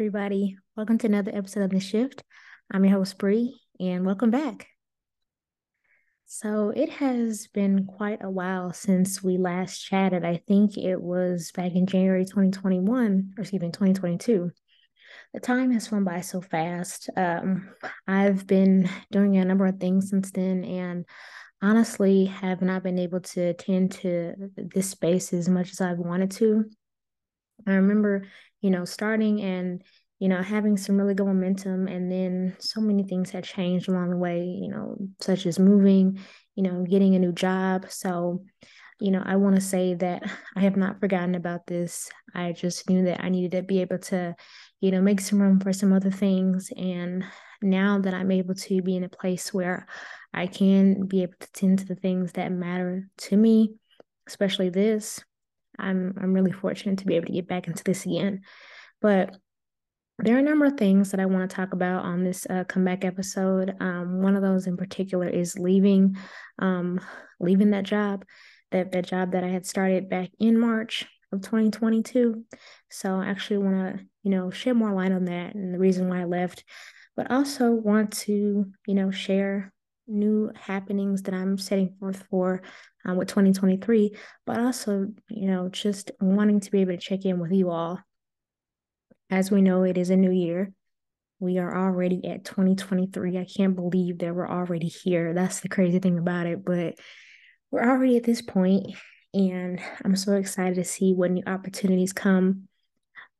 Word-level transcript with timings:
Everybody. 0.00 0.56
Welcome 0.78 0.96
to 0.96 1.08
another 1.08 1.30
episode 1.34 1.64
of 1.64 1.70
The 1.72 1.78
Shift. 1.78 2.24
I'm 2.72 2.86
your 2.86 2.96
host, 2.96 3.18
Bree, 3.18 3.60
and 3.78 4.06
welcome 4.06 4.30
back. 4.30 4.66
So, 6.24 6.72
it 6.74 6.88
has 6.88 7.48
been 7.48 7.84
quite 7.84 8.24
a 8.24 8.30
while 8.30 8.72
since 8.72 9.22
we 9.22 9.36
last 9.36 9.78
chatted. 9.78 10.24
I 10.24 10.40
think 10.48 10.78
it 10.78 10.98
was 10.98 11.52
back 11.52 11.72
in 11.74 11.84
January 11.84 12.24
2021, 12.24 13.34
or 13.36 13.42
excuse 13.42 13.60
me, 13.60 13.68
2022. 13.68 14.50
The 15.34 15.40
time 15.40 15.70
has 15.72 15.88
flown 15.88 16.04
by 16.04 16.22
so 16.22 16.40
fast. 16.40 17.10
Um, 17.14 17.68
I've 18.06 18.46
been 18.46 18.88
doing 19.10 19.36
a 19.36 19.44
number 19.44 19.66
of 19.66 19.80
things 19.80 20.08
since 20.08 20.30
then, 20.30 20.64
and 20.64 21.04
honestly, 21.60 22.24
have 22.24 22.62
not 22.62 22.82
been 22.82 22.98
able 22.98 23.20
to 23.20 23.48
attend 23.48 23.92
to 23.92 24.32
this 24.56 24.88
space 24.88 25.34
as 25.34 25.46
much 25.46 25.72
as 25.72 25.82
I've 25.82 25.98
wanted 25.98 26.30
to. 26.30 26.70
I 27.66 27.72
remember 27.72 28.26
you 28.60 28.70
know, 28.70 28.84
starting 28.84 29.40
and, 29.40 29.82
you 30.18 30.28
know, 30.28 30.42
having 30.42 30.76
some 30.76 30.96
really 30.96 31.14
good 31.14 31.26
momentum. 31.26 31.88
And 31.88 32.10
then 32.10 32.56
so 32.58 32.80
many 32.80 33.04
things 33.04 33.30
had 33.30 33.44
changed 33.44 33.88
along 33.88 34.10
the 34.10 34.16
way, 34.16 34.44
you 34.44 34.68
know, 34.68 34.96
such 35.20 35.46
as 35.46 35.58
moving, 35.58 36.18
you 36.54 36.62
know, 36.62 36.84
getting 36.84 37.14
a 37.14 37.18
new 37.18 37.32
job. 37.32 37.86
So, 37.88 38.44
you 39.00 39.10
know, 39.10 39.22
I 39.24 39.36
want 39.36 39.54
to 39.54 39.62
say 39.62 39.94
that 39.94 40.22
I 40.56 40.60
have 40.60 40.76
not 40.76 41.00
forgotten 41.00 41.34
about 41.34 41.66
this. 41.66 42.10
I 42.34 42.52
just 42.52 42.88
knew 42.88 43.04
that 43.04 43.24
I 43.24 43.28
needed 43.28 43.52
to 43.52 43.62
be 43.62 43.80
able 43.80 43.98
to, 43.98 44.36
you 44.80 44.90
know, 44.90 45.00
make 45.00 45.20
some 45.20 45.40
room 45.40 45.58
for 45.60 45.72
some 45.72 45.92
other 45.92 46.10
things. 46.10 46.70
And 46.76 47.24
now 47.62 47.98
that 47.98 48.14
I'm 48.14 48.30
able 48.30 48.54
to 48.54 48.82
be 48.82 48.96
in 48.96 49.04
a 49.04 49.08
place 49.08 49.52
where 49.54 49.86
I 50.32 50.46
can 50.46 51.06
be 51.06 51.22
able 51.22 51.34
to 51.40 51.52
tend 51.52 51.80
to 51.80 51.86
the 51.86 51.94
things 51.94 52.32
that 52.32 52.52
matter 52.52 53.08
to 53.18 53.36
me, 53.36 53.74
especially 54.26 54.68
this, 54.68 55.20
I'm 55.80 56.14
I'm 56.20 56.32
really 56.32 56.52
fortunate 56.52 56.98
to 56.98 57.06
be 57.06 57.16
able 57.16 57.26
to 57.26 57.32
get 57.32 57.48
back 57.48 57.66
into 57.66 57.84
this 57.84 58.06
again. 58.06 58.42
But 59.00 59.36
there 60.18 60.36
are 60.36 60.40
a 60.40 60.42
number 60.42 60.66
of 60.66 60.76
things 60.76 61.10
that 61.10 61.20
I 61.20 61.26
want 61.26 61.48
to 61.48 61.56
talk 61.56 61.72
about 61.72 62.04
on 62.04 62.24
this 62.24 62.46
uh, 62.50 62.64
comeback 62.64 63.04
episode. 63.04 63.74
Um, 63.80 64.22
one 64.22 64.36
of 64.36 64.42
those 64.42 64.66
in 64.66 64.76
particular 64.76 65.26
is 65.26 65.58
leaving, 65.58 66.16
um, 66.58 67.00
leaving 67.38 67.70
that 67.70 67.84
job, 67.84 68.24
that 68.70 68.92
that 68.92 69.06
job 69.06 69.32
that 69.32 69.44
I 69.44 69.48
had 69.48 69.66
started 69.66 70.10
back 70.10 70.30
in 70.38 70.58
March 70.58 71.06
of 71.32 71.40
2022. 71.42 72.44
So 72.90 73.16
I 73.16 73.26
actually 73.26 73.58
want 73.58 73.98
to, 73.98 74.04
you 74.22 74.30
know, 74.30 74.50
shed 74.50 74.76
more 74.76 74.92
light 74.92 75.12
on 75.12 75.24
that 75.26 75.54
and 75.54 75.72
the 75.72 75.78
reason 75.78 76.08
why 76.08 76.20
I 76.20 76.24
left, 76.24 76.64
but 77.16 77.30
also 77.30 77.70
want 77.70 78.12
to, 78.18 78.66
you 78.86 78.94
know, 78.94 79.10
share 79.10 79.72
new 80.06 80.50
happenings 80.54 81.22
that 81.22 81.34
I'm 81.34 81.58
setting 81.58 81.94
forth 81.98 82.24
for 82.30 82.62
um, 83.04 83.16
with 83.16 83.28
2023, 83.28 84.16
but 84.46 84.58
also, 84.58 85.08
you 85.28 85.46
know, 85.46 85.68
just 85.68 86.10
wanting 86.20 86.60
to 86.60 86.70
be 86.70 86.80
able 86.80 86.92
to 86.92 86.98
check 86.98 87.24
in 87.24 87.38
with 87.38 87.52
you 87.52 87.70
all. 87.70 88.00
As 89.30 89.50
we 89.50 89.62
know, 89.62 89.84
it 89.84 89.96
is 89.96 90.10
a 90.10 90.16
new 90.16 90.32
year. 90.32 90.72
We 91.38 91.58
are 91.58 91.86
already 91.86 92.26
at 92.26 92.44
2023. 92.44 93.38
I 93.38 93.46
can't 93.46 93.76
believe 93.76 94.18
that 94.18 94.34
we're 94.34 94.50
already 94.50 94.88
here. 94.88 95.32
That's 95.32 95.60
the 95.60 95.68
crazy 95.68 95.98
thing 95.98 96.18
about 96.18 96.46
it, 96.46 96.64
but 96.64 96.96
we're 97.70 97.88
already 97.88 98.16
at 98.16 98.24
this 98.24 98.42
point, 98.42 98.94
and 99.32 99.80
I'm 100.04 100.16
so 100.16 100.34
excited 100.34 100.74
to 100.74 100.84
see 100.84 101.14
what 101.14 101.30
new 101.30 101.44
opportunities 101.46 102.12
come. 102.12 102.68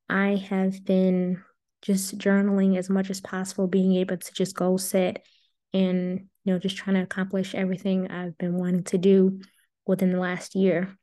I 0.08 0.36
have 0.48 0.84
been 0.84 1.42
just 1.83 2.16
journaling 2.19 2.77
as 2.77 2.88
much 2.88 3.11
as 3.11 3.20
possible, 3.20 3.66
being 3.66 3.97
able 3.97 4.16
to 4.16 4.33
just 4.33 4.56
goal 4.56 4.78
set 4.78 5.25
and 5.72 6.28
you 6.44 6.52
know 6.52 6.58
just 6.58 6.76
trying 6.76 6.97
to 6.97 7.03
accomplish 7.03 7.54
everything 7.54 8.10
I've 8.10 8.37
been 8.38 8.54
wanting 8.54 8.84
to 8.84 8.98
do 8.98 9.41
within 9.87 10.12
the 10.12 10.20
last 10.20 10.54
year. 10.54 10.97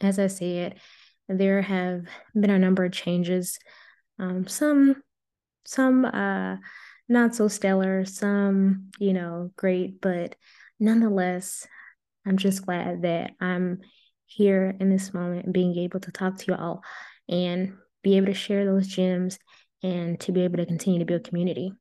As 0.00 0.18
I 0.18 0.26
said, 0.26 0.78
there 1.28 1.62
have 1.62 2.06
been 2.34 2.50
a 2.50 2.58
number 2.58 2.84
of 2.84 2.92
changes. 2.92 3.58
Um, 4.18 4.46
some 4.46 5.02
some 5.64 6.04
uh 6.04 6.56
not 7.08 7.34
so 7.34 7.48
stellar, 7.48 8.04
some, 8.04 8.90
you 8.98 9.12
know, 9.12 9.52
great, 9.56 10.00
but 10.00 10.34
nonetheless, 10.80 11.66
I'm 12.26 12.36
just 12.36 12.66
glad 12.66 13.02
that 13.02 13.32
I'm 13.40 13.80
here 14.26 14.74
in 14.80 14.90
this 14.90 15.14
moment 15.14 15.52
being 15.52 15.78
able 15.78 16.00
to 16.00 16.10
talk 16.10 16.38
to 16.38 16.46
y'all 16.46 16.82
and 17.28 17.74
be 18.02 18.16
able 18.16 18.26
to 18.26 18.34
share 18.34 18.64
those 18.64 18.88
gems 18.88 19.38
and 19.82 20.18
to 20.20 20.32
be 20.32 20.42
able 20.42 20.56
to 20.56 20.66
continue 20.66 20.98
to 20.98 21.04
build 21.04 21.24
community. 21.24 21.72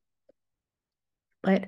But 1.45 1.66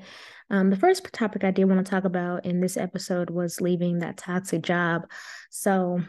um, 0.50 0.70
the 0.70 0.76
first 0.76 1.08
topic 1.14 1.44
I 1.44 1.52
did 1.52 1.66
want 1.66 1.86
to 1.86 1.90
talk 1.90 2.04
about 2.04 2.46
in 2.46 2.60
this 2.60 2.76
episode 2.76 3.30
was 3.30 3.62
leaving 3.62 4.00
that 4.00 4.18
toxic 4.18 4.64
job. 4.64 5.04
So 5.52 6.02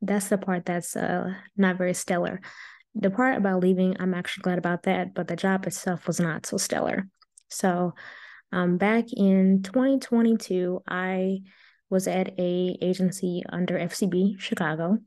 that's 0.00 0.28
the 0.28 0.38
part 0.38 0.64
that's 0.64 0.96
uh, 0.96 1.34
not 1.56 1.76
very 1.76 1.94
stellar. 1.94 2.40
The 2.94 3.10
part 3.10 3.36
about 3.36 3.60
leaving, 3.60 3.96
I'm 3.98 4.14
actually 4.14 4.42
glad 4.42 4.58
about 4.58 4.84
that, 4.84 5.12
but 5.12 5.28
the 5.28 5.36
job 5.36 5.66
itself 5.66 6.06
was 6.06 6.20
not 6.20 6.46
so 6.46 6.56
stellar. 6.56 7.08
So 7.48 7.94
um, 8.52 8.78
back 8.78 9.06
in 9.12 9.62
2022, 9.62 10.82
I 10.88 11.40
was 11.90 12.06
at 12.06 12.38
a 12.38 12.78
agency 12.80 13.42
under 13.48 13.78
FCB 13.78 14.40
Chicago. 14.40 14.98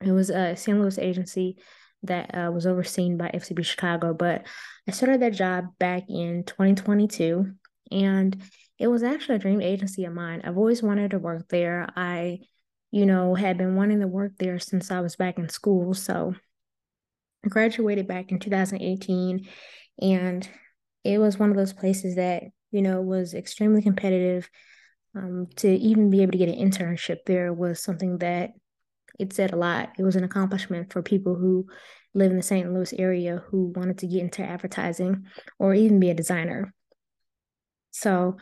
It 0.00 0.12
was 0.12 0.30
a 0.30 0.56
St. 0.56 0.78
Louis 0.78 0.98
agency 0.98 1.58
that 2.02 2.34
uh, 2.34 2.50
was 2.50 2.66
overseen 2.66 3.16
by 3.16 3.30
FCB 3.32 3.64
Chicago. 3.64 4.14
But 4.14 4.46
I 4.88 4.92
started 4.92 5.20
that 5.22 5.34
job 5.34 5.66
back 5.78 6.04
in 6.08 6.44
2022, 6.44 7.52
and 7.92 8.42
it 8.78 8.86
was 8.86 9.02
actually 9.02 9.36
a 9.36 9.40
dream 9.40 9.60
agency 9.60 10.04
of 10.04 10.14
mine. 10.14 10.42
I've 10.44 10.56
always 10.56 10.82
wanted 10.82 11.10
to 11.10 11.18
work 11.18 11.48
there. 11.48 11.88
I, 11.96 12.40
you 12.90 13.06
know, 13.06 13.34
had 13.34 13.58
been 13.58 13.76
wanting 13.76 14.00
to 14.00 14.06
work 14.06 14.32
there 14.38 14.58
since 14.58 14.90
I 14.90 15.00
was 15.00 15.16
back 15.16 15.38
in 15.38 15.48
school. 15.48 15.94
So 15.94 16.34
I 17.44 17.48
graduated 17.48 18.08
back 18.08 18.32
in 18.32 18.38
2018, 18.38 19.46
and 20.00 20.48
it 21.04 21.18
was 21.18 21.38
one 21.38 21.50
of 21.50 21.56
those 21.56 21.72
places 21.72 22.16
that, 22.16 22.44
you 22.70 22.82
know, 22.82 23.00
was 23.02 23.34
extremely 23.34 23.82
competitive. 23.82 24.48
Um, 25.12 25.48
to 25.56 25.68
even 25.68 26.08
be 26.08 26.22
able 26.22 26.30
to 26.30 26.38
get 26.38 26.48
an 26.48 26.54
internship 26.54 27.24
there 27.26 27.52
was 27.52 27.82
something 27.82 28.18
that 28.18 28.52
it 29.20 29.32
said 29.32 29.52
a 29.52 29.56
lot. 29.56 29.90
It 29.98 30.02
was 30.02 30.16
an 30.16 30.24
accomplishment 30.24 30.92
for 30.92 31.02
people 31.02 31.34
who 31.34 31.66
live 32.14 32.30
in 32.30 32.36
the 32.36 32.42
St. 32.42 32.72
Louis 32.72 32.92
area 32.98 33.42
who 33.48 33.72
wanted 33.76 33.98
to 33.98 34.06
get 34.06 34.22
into 34.22 34.42
advertising 34.42 35.26
or 35.58 35.74
even 35.74 36.00
be 36.00 36.10
a 36.10 36.14
designer. 36.14 36.74
So, 37.90 38.36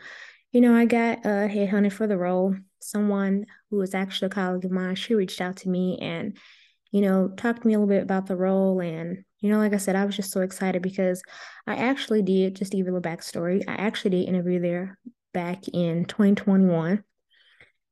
you 0.51 0.61
know, 0.61 0.75
I 0.75 0.85
got 0.85 1.19
uh, 1.25 1.47
headhunted 1.47 1.93
for 1.93 2.07
the 2.07 2.17
role. 2.17 2.55
Someone 2.81 3.45
who 3.69 3.77
was 3.77 3.93
actually 3.93 4.27
a 4.27 4.29
colleague 4.29 4.65
of 4.65 4.71
mine, 4.71 4.95
she 4.95 5.13
reached 5.13 5.41
out 5.41 5.57
to 5.57 5.69
me 5.69 5.97
and, 6.01 6.37
you 6.91 7.01
know, 7.01 7.27
talked 7.27 7.61
to 7.61 7.67
me 7.67 7.73
a 7.73 7.79
little 7.79 7.93
bit 7.93 8.03
about 8.03 8.25
the 8.25 8.37
role. 8.37 8.79
And, 8.79 9.23
you 9.41 9.51
know, 9.51 9.59
like 9.59 9.73
I 9.73 9.77
said, 9.77 9.95
I 9.95 10.05
was 10.05 10.15
just 10.15 10.31
so 10.31 10.41
excited 10.41 10.81
because 10.81 11.21
I 11.67 11.75
actually 11.75 12.21
did, 12.21 12.55
just 12.55 12.71
to 12.71 12.77
give 12.77 12.87
you 12.87 12.93
a 12.93 12.95
little 12.95 13.11
backstory, 13.11 13.63
I 13.67 13.73
actually 13.73 14.11
did 14.11 14.29
interview 14.29 14.59
there 14.59 14.97
back 15.33 15.67
in 15.67 16.05
2021. 16.05 17.03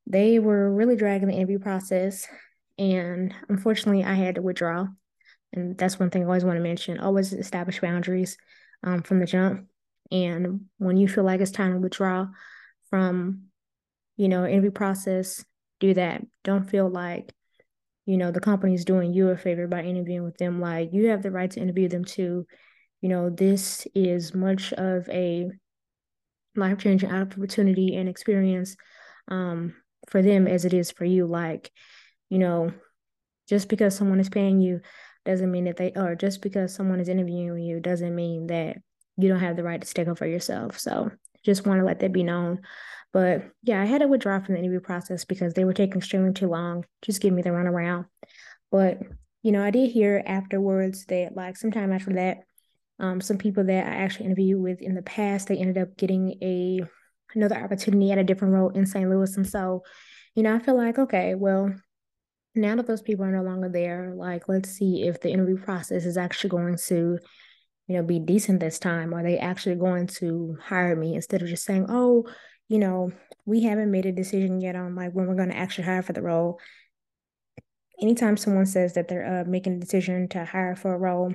They 0.07 0.39
were 0.39 0.73
really 0.73 0.95
dragging 0.95 1.27
the 1.27 1.35
interview 1.35 1.59
process. 1.59 2.27
And 2.77 3.33
unfortunately, 3.49 4.03
I 4.03 4.13
had 4.13 4.35
to 4.35 4.41
withdraw. 4.41 4.87
And 5.53 5.77
that's 5.77 5.99
one 5.99 6.09
thing 6.09 6.23
I 6.23 6.25
always 6.25 6.45
want 6.45 6.57
to 6.57 6.63
mention 6.63 6.99
always 6.99 7.33
establish 7.33 7.79
boundaries 7.79 8.37
um, 8.83 9.01
from 9.01 9.19
the 9.19 9.25
jump. 9.25 9.67
And 10.11 10.65
when 10.77 10.97
you 10.97 11.07
feel 11.07 11.23
like 11.23 11.41
it's 11.41 11.51
time 11.51 11.73
to 11.73 11.79
withdraw 11.79 12.27
from, 12.89 13.43
you 14.15 14.29
know, 14.29 14.45
interview 14.45 14.71
process, 14.71 15.43
do 15.79 15.93
that. 15.93 16.25
Don't 16.43 16.69
feel 16.69 16.89
like, 16.89 17.33
you 18.05 18.17
know, 18.17 18.31
the 18.31 18.39
company's 18.39 18.85
doing 18.85 19.13
you 19.13 19.29
a 19.29 19.37
favor 19.37 19.67
by 19.67 19.83
interviewing 19.83 20.23
with 20.23 20.37
them. 20.37 20.61
Like 20.61 20.93
you 20.93 21.09
have 21.09 21.23
the 21.23 21.31
right 21.31 21.51
to 21.51 21.59
interview 21.59 21.87
them 21.87 22.05
too. 22.05 22.45
You 23.01 23.09
know, 23.09 23.29
this 23.29 23.85
is 23.93 24.33
much 24.33 24.73
of 24.73 25.07
a 25.09 25.49
life 26.55 26.79
changing 26.79 27.11
opportunity 27.11 27.95
and 27.95 28.09
experience 28.09 28.75
um, 29.27 29.75
for 30.09 30.21
them 30.21 30.47
as 30.47 30.65
it 30.65 30.73
is 30.73 30.91
for 30.91 31.05
you. 31.05 31.25
Like, 31.27 31.71
you 32.29 32.39
know, 32.39 32.71
just 33.47 33.69
because 33.69 33.95
someone 33.95 34.19
is 34.19 34.29
paying 34.29 34.61
you 34.61 34.81
doesn't 35.25 35.51
mean 35.51 35.65
that 35.65 35.77
they 35.77 35.91
or 35.95 36.15
just 36.15 36.41
because 36.41 36.73
someone 36.73 36.99
is 36.99 37.09
interviewing 37.09 37.63
you 37.63 37.79
doesn't 37.79 38.15
mean 38.15 38.47
that 38.47 38.77
you 39.17 39.27
don't 39.27 39.39
have 39.39 39.55
the 39.55 39.63
right 39.63 39.81
to 39.81 39.87
stick 39.87 40.07
up 40.07 40.17
for 40.17 40.27
yourself. 40.27 40.79
So 40.79 41.11
just 41.43 41.65
want 41.65 41.79
to 41.79 41.85
let 41.85 41.99
that 41.99 42.13
be 42.13 42.23
known. 42.23 42.61
But 43.13 43.49
yeah, 43.63 43.81
I 43.81 43.85
had 43.85 43.99
to 43.99 44.07
withdraw 44.07 44.39
from 44.39 44.53
the 44.53 44.59
interview 44.59 44.79
process 44.79 45.25
because 45.25 45.53
they 45.53 45.65
were 45.65 45.73
taking 45.73 45.97
extremely 45.97 46.33
too 46.33 46.47
long. 46.47 46.85
Just 47.01 47.21
give 47.21 47.33
me 47.33 47.41
the 47.41 47.49
runaround. 47.49 48.05
But 48.71 48.99
you 49.43 49.51
know, 49.51 49.63
I 49.63 49.71
did 49.71 49.91
hear 49.91 50.21
afterwards 50.25 51.05
that 51.05 51.35
like 51.35 51.57
sometime 51.57 51.93
after 51.93 52.13
that, 52.13 52.39
um, 52.99 53.21
some 53.21 53.37
people 53.37 53.63
that 53.65 53.87
I 53.87 53.95
actually 53.97 54.25
interviewed 54.25 54.61
with 54.61 54.81
in 54.81 54.95
the 54.95 55.01
past, 55.01 55.47
they 55.47 55.57
ended 55.57 55.77
up 55.77 55.95
getting 55.97 56.37
a 56.41 56.81
another 57.35 57.55
opportunity 57.55 58.11
at 58.11 58.17
a 58.17 58.23
different 58.23 58.53
role 58.53 58.69
in 58.69 58.85
St. 58.85 59.09
Louis. 59.09 59.35
And 59.35 59.47
so, 59.47 59.83
you 60.35 60.43
know, 60.43 60.55
I 60.55 60.59
feel 60.59 60.77
like, 60.77 60.97
okay, 60.97 61.35
well, 61.35 61.73
now 62.57 62.75
that 62.75 62.87
those 62.87 63.01
people 63.01 63.25
are 63.25 63.31
no 63.31 63.43
longer 63.43 63.69
there, 63.69 64.13
like 64.15 64.47
let's 64.49 64.69
see 64.69 65.03
if 65.03 65.21
the 65.21 65.29
interview 65.31 65.57
process 65.57 66.05
is 66.05 66.17
actually 66.17 66.49
going 66.49 66.77
to, 66.87 67.17
you 67.87 67.95
know, 67.95 68.03
be 68.03 68.19
decent 68.19 68.59
this 68.59 68.79
time. 68.79 69.13
Are 69.13 69.23
they 69.23 69.37
actually 69.37 69.75
going 69.75 70.07
to 70.19 70.57
hire 70.61 70.95
me 70.95 71.15
instead 71.15 71.41
of 71.41 71.47
just 71.47 71.63
saying, 71.65 71.85
oh, 71.89 72.25
you 72.67 72.79
know, 72.79 73.11
we 73.45 73.63
haven't 73.63 73.91
made 73.91 74.05
a 74.05 74.11
decision 74.11 74.59
yet 74.59 74.75
on 74.75 74.95
like 74.95 75.13
when 75.13 75.27
we're 75.27 75.35
going 75.35 75.49
to 75.49 75.57
actually 75.57 75.85
hire 75.85 76.01
for 76.03 76.13
the 76.13 76.21
role. 76.21 76.59
anytime 78.01 78.37
someone 78.37 78.65
says 78.65 78.93
that 78.93 79.07
they're 79.07 79.41
uh, 79.41 79.49
making 79.49 79.73
a 79.73 79.79
decision 79.79 80.27
to 80.29 80.45
hire 80.45 80.75
for 80.75 80.93
a 80.93 80.97
role, 80.97 81.33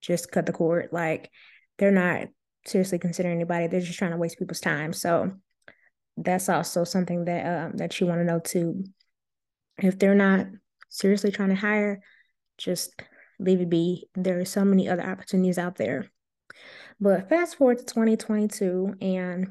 just 0.00 0.30
cut 0.30 0.46
the 0.46 0.52
cord. 0.52 0.88
Like 0.92 1.30
they're 1.78 1.90
not 1.90 2.28
seriously 2.66 2.98
considering 2.98 3.34
anybody. 3.34 3.66
They're 3.66 3.80
just 3.80 3.98
trying 3.98 4.12
to 4.12 4.16
waste 4.16 4.38
people's 4.38 4.60
time. 4.60 4.92
So 4.92 5.32
that's 6.16 6.48
also 6.48 6.84
something 6.84 7.24
that 7.24 7.46
um, 7.46 7.76
that 7.76 8.00
you 8.00 8.06
want 8.06 8.20
to 8.20 8.24
know 8.24 8.38
too. 8.38 8.84
If 9.78 9.98
they're 9.98 10.14
not 10.14 10.46
seriously 10.88 11.30
trying 11.30 11.50
to 11.50 11.54
hire, 11.54 12.00
just 12.58 13.00
leave 13.38 13.60
it 13.60 13.70
be. 13.70 14.08
There 14.14 14.40
are 14.40 14.44
so 14.44 14.64
many 14.64 14.88
other 14.88 15.02
opportunities 15.02 15.58
out 15.58 15.76
there. 15.76 16.10
But 17.00 17.28
fast 17.28 17.56
forward 17.56 17.78
to 17.78 17.84
2022, 17.84 18.94
and 19.00 19.48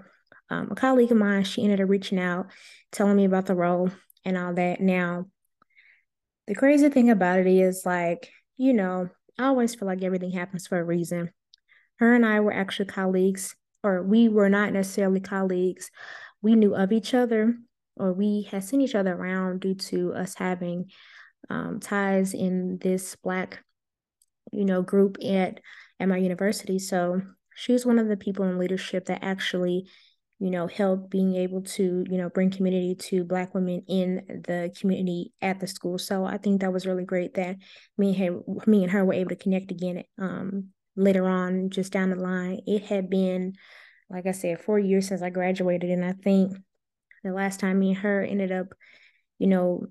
um, 0.50 0.70
a 0.72 0.76
colleague 0.76 1.12
of 1.12 1.18
mine, 1.18 1.44
she 1.44 1.64
ended 1.64 1.82
up 1.82 1.90
reaching 1.90 2.20
out, 2.20 2.48
telling 2.92 3.16
me 3.16 3.26
about 3.26 3.46
the 3.46 3.56
role 3.56 3.92
and 4.24 4.38
all 4.38 4.54
that. 4.54 4.82
Now, 4.82 5.26
the 6.48 6.56
crazy 6.56 6.90
thing 6.90 7.10
about 7.10 7.40
it 7.40 7.48
is, 7.48 7.86
like, 7.86 8.32
you 8.58 8.74
know, 8.74 9.10
I 9.38 9.46
always 9.46 9.76
feel 9.76 9.88
like 9.88 10.04
everything 10.04 10.32
happens 10.32 10.68
for 10.68 10.80
a 10.80 10.84
reason. 10.84 11.32
Her 11.98 12.16
and 12.16 12.26
I 12.26 12.40
were 12.40 12.54
actually 12.54 12.88
colleagues, 12.88 13.56
or 13.84 14.02
we 14.02 14.28
were 14.28 14.50
not 14.50 14.74
necessarily 14.74 15.20
colleagues. 15.20 15.92
We 16.42 16.56
knew 16.56 16.76
of 16.76 16.92
each 16.92 17.14
other, 17.14 17.56
or 17.98 18.14
we 18.14 18.48
had 18.52 18.64
seen 18.64 18.82
each 18.82 18.96
other 18.96 19.14
around 19.14 19.62
due 19.62 19.76
to 19.76 20.14
us 20.14 20.36
having 20.36 20.92
um, 21.50 21.80
ties 21.80 22.34
in 22.34 22.78
this 22.80 23.16
Black, 23.18 23.64
you 24.52 24.66
know, 24.66 24.82
group 24.82 25.18
at 25.24 25.60
at 26.00 26.10
my 26.10 26.18
university. 26.18 26.80
So 26.80 27.22
she 27.56 27.72
was 27.72 27.86
one 27.86 28.00
of 28.00 28.08
the 28.08 28.18
people 28.18 28.46
in 28.46 28.58
leadership 28.58 29.06
that 29.06 29.24
actually 29.24 29.88
you 30.40 30.50
know, 30.50 30.68
help 30.68 31.10
being 31.10 31.36
able 31.36 31.62
to, 31.62 32.06
you 32.10 32.18
know, 32.18 32.30
bring 32.30 32.52
community 32.52 32.94
to 32.96 33.24
Black 33.24 33.54
women 33.56 33.84
in 33.88 34.44
the 34.46 34.74
community 34.80 35.32
at 35.42 35.60
the 35.60 35.68
school. 35.68 35.98
So 35.98 36.26
I 36.26 36.38
think 36.38 36.62
that 36.62 36.74
was 36.74 36.86
really 36.86 37.06
great 37.06 37.36
that 37.36 37.58
me 37.98 38.10
and 38.10 38.18
her, 38.18 38.66
me 38.68 38.84
and 38.84 38.92
her 38.92 39.06
were 39.06 39.14
able 39.14 39.30
to 39.30 39.36
connect 39.38 39.72
again 39.72 40.04
um, 40.20 40.70
later 40.98 41.28
on, 41.28 41.70
just 41.70 41.94
down 41.94 42.10
the 42.10 42.18
line. 42.18 42.60
It 42.68 42.84
had 42.84 43.10
been, 43.10 43.54
like 44.10 44.26
I 44.26 44.32
said, 44.32 44.60
four 44.60 44.78
years 44.78 45.08
since 45.08 45.22
I 45.22 45.30
graduated. 45.30 45.90
And 45.90 46.04
I 46.04 46.12
think 46.12 46.58
the 47.26 47.34
last 47.34 47.60
time 47.60 47.80
me 47.80 47.90
and 47.90 47.98
her 47.98 48.24
ended 48.24 48.52
up, 48.52 48.68
you 49.40 49.48
know, 49.48 49.86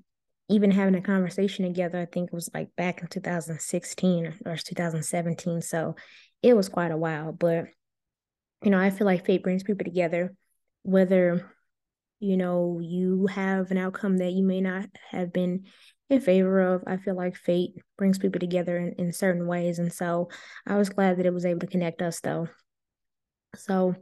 even 0.48 0.70
having 0.70 0.94
a 0.94 1.00
conversation 1.00 1.64
together, 1.64 2.00
I 2.00 2.06
think 2.06 2.28
it 2.28 2.34
was 2.34 2.50
like 2.54 2.74
back 2.76 3.00
in 3.00 3.08
2016 3.08 4.34
or 4.46 4.56
2017. 4.56 5.62
So 5.62 5.96
it 6.42 6.54
was 6.54 6.68
quite 6.68 6.92
a 6.92 6.96
while. 6.96 7.32
But 7.32 7.66
you 8.62 8.70
know, 8.70 8.78
I 8.78 8.90
feel 8.90 9.06
like 9.06 9.26
fate 9.26 9.42
brings 9.42 9.62
people 9.62 9.84
together, 9.84 10.34
whether, 10.82 11.52
you 12.20 12.36
know, 12.36 12.80
you 12.82 13.26
have 13.26 13.70
an 13.70 13.78
outcome 13.78 14.18
that 14.18 14.32
you 14.32 14.42
may 14.42 14.60
not 14.60 14.86
have 15.10 15.32
been 15.32 15.64
in 16.08 16.20
favor 16.20 16.60
of. 16.60 16.82
I 16.86 16.96
feel 16.96 17.14
like 17.14 17.36
fate 17.36 17.72
brings 17.98 18.18
people 18.18 18.40
together 18.40 18.78
in, 18.78 18.94
in 18.94 19.12
certain 19.12 19.46
ways. 19.46 19.78
And 19.78 19.92
so 19.92 20.30
I 20.66 20.76
was 20.76 20.88
glad 20.88 21.18
that 21.18 21.26
it 21.26 21.34
was 21.34 21.44
able 21.44 21.60
to 21.60 21.66
connect 21.66 22.00
us 22.00 22.20
though. 22.20 22.48
So 23.56 23.96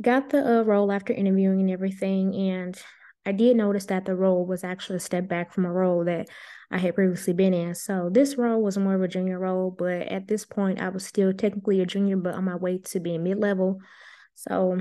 got 0.00 0.30
the 0.30 0.60
uh, 0.60 0.62
role 0.62 0.92
after 0.92 1.12
interviewing 1.12 1.60
and 1.60 1.70
everything. 1.70 2.34
And 2.34 2.80
I 3.24 3.32
did 3.32 3.56
notice 3.56 3.86
that 3.86 4.04
the 4.04 4.16
role 4.16 4.46
was 4.46 4.64
actually 4.64 4.96
a 4.96 5.00
step 5.00 5.28
back 5.28 5.52
from 5.52 5.64
a 5.64 5.72
role 5.72 6.04
that 6.04 6.28
I 6.70 6.78
had 6.78 6.94
previously 6.94 7.34
been 7.34 7.54
in. 7.54 7.74
So 7.74 8.08
this 8.10 8.36
role 8.36 8.62
was 8.62 8.78
more 8.78 8.94
of 8.94 9.02
a 9.02 9.08
junior 9.08 9.38
role, 9.38 9.70
but 9.70 10.02
at 10.08 10.26
this 10.26 10.44
point, 10.44 10.80
I 10.80 10.88
was 10.88 11.06
still 11.06 11.32
technically 11.32 11.80
a 11.80 11.86
junior, 11.86 12.16
but 12.16 12.34
on 12.34 12.44
my 12.44 12.56
way 12.56 12.78
to 12.78 13.00
being 13.00 13.22
mid 13.22 13.38
level. 13.38 13.78
So 14.34 14.80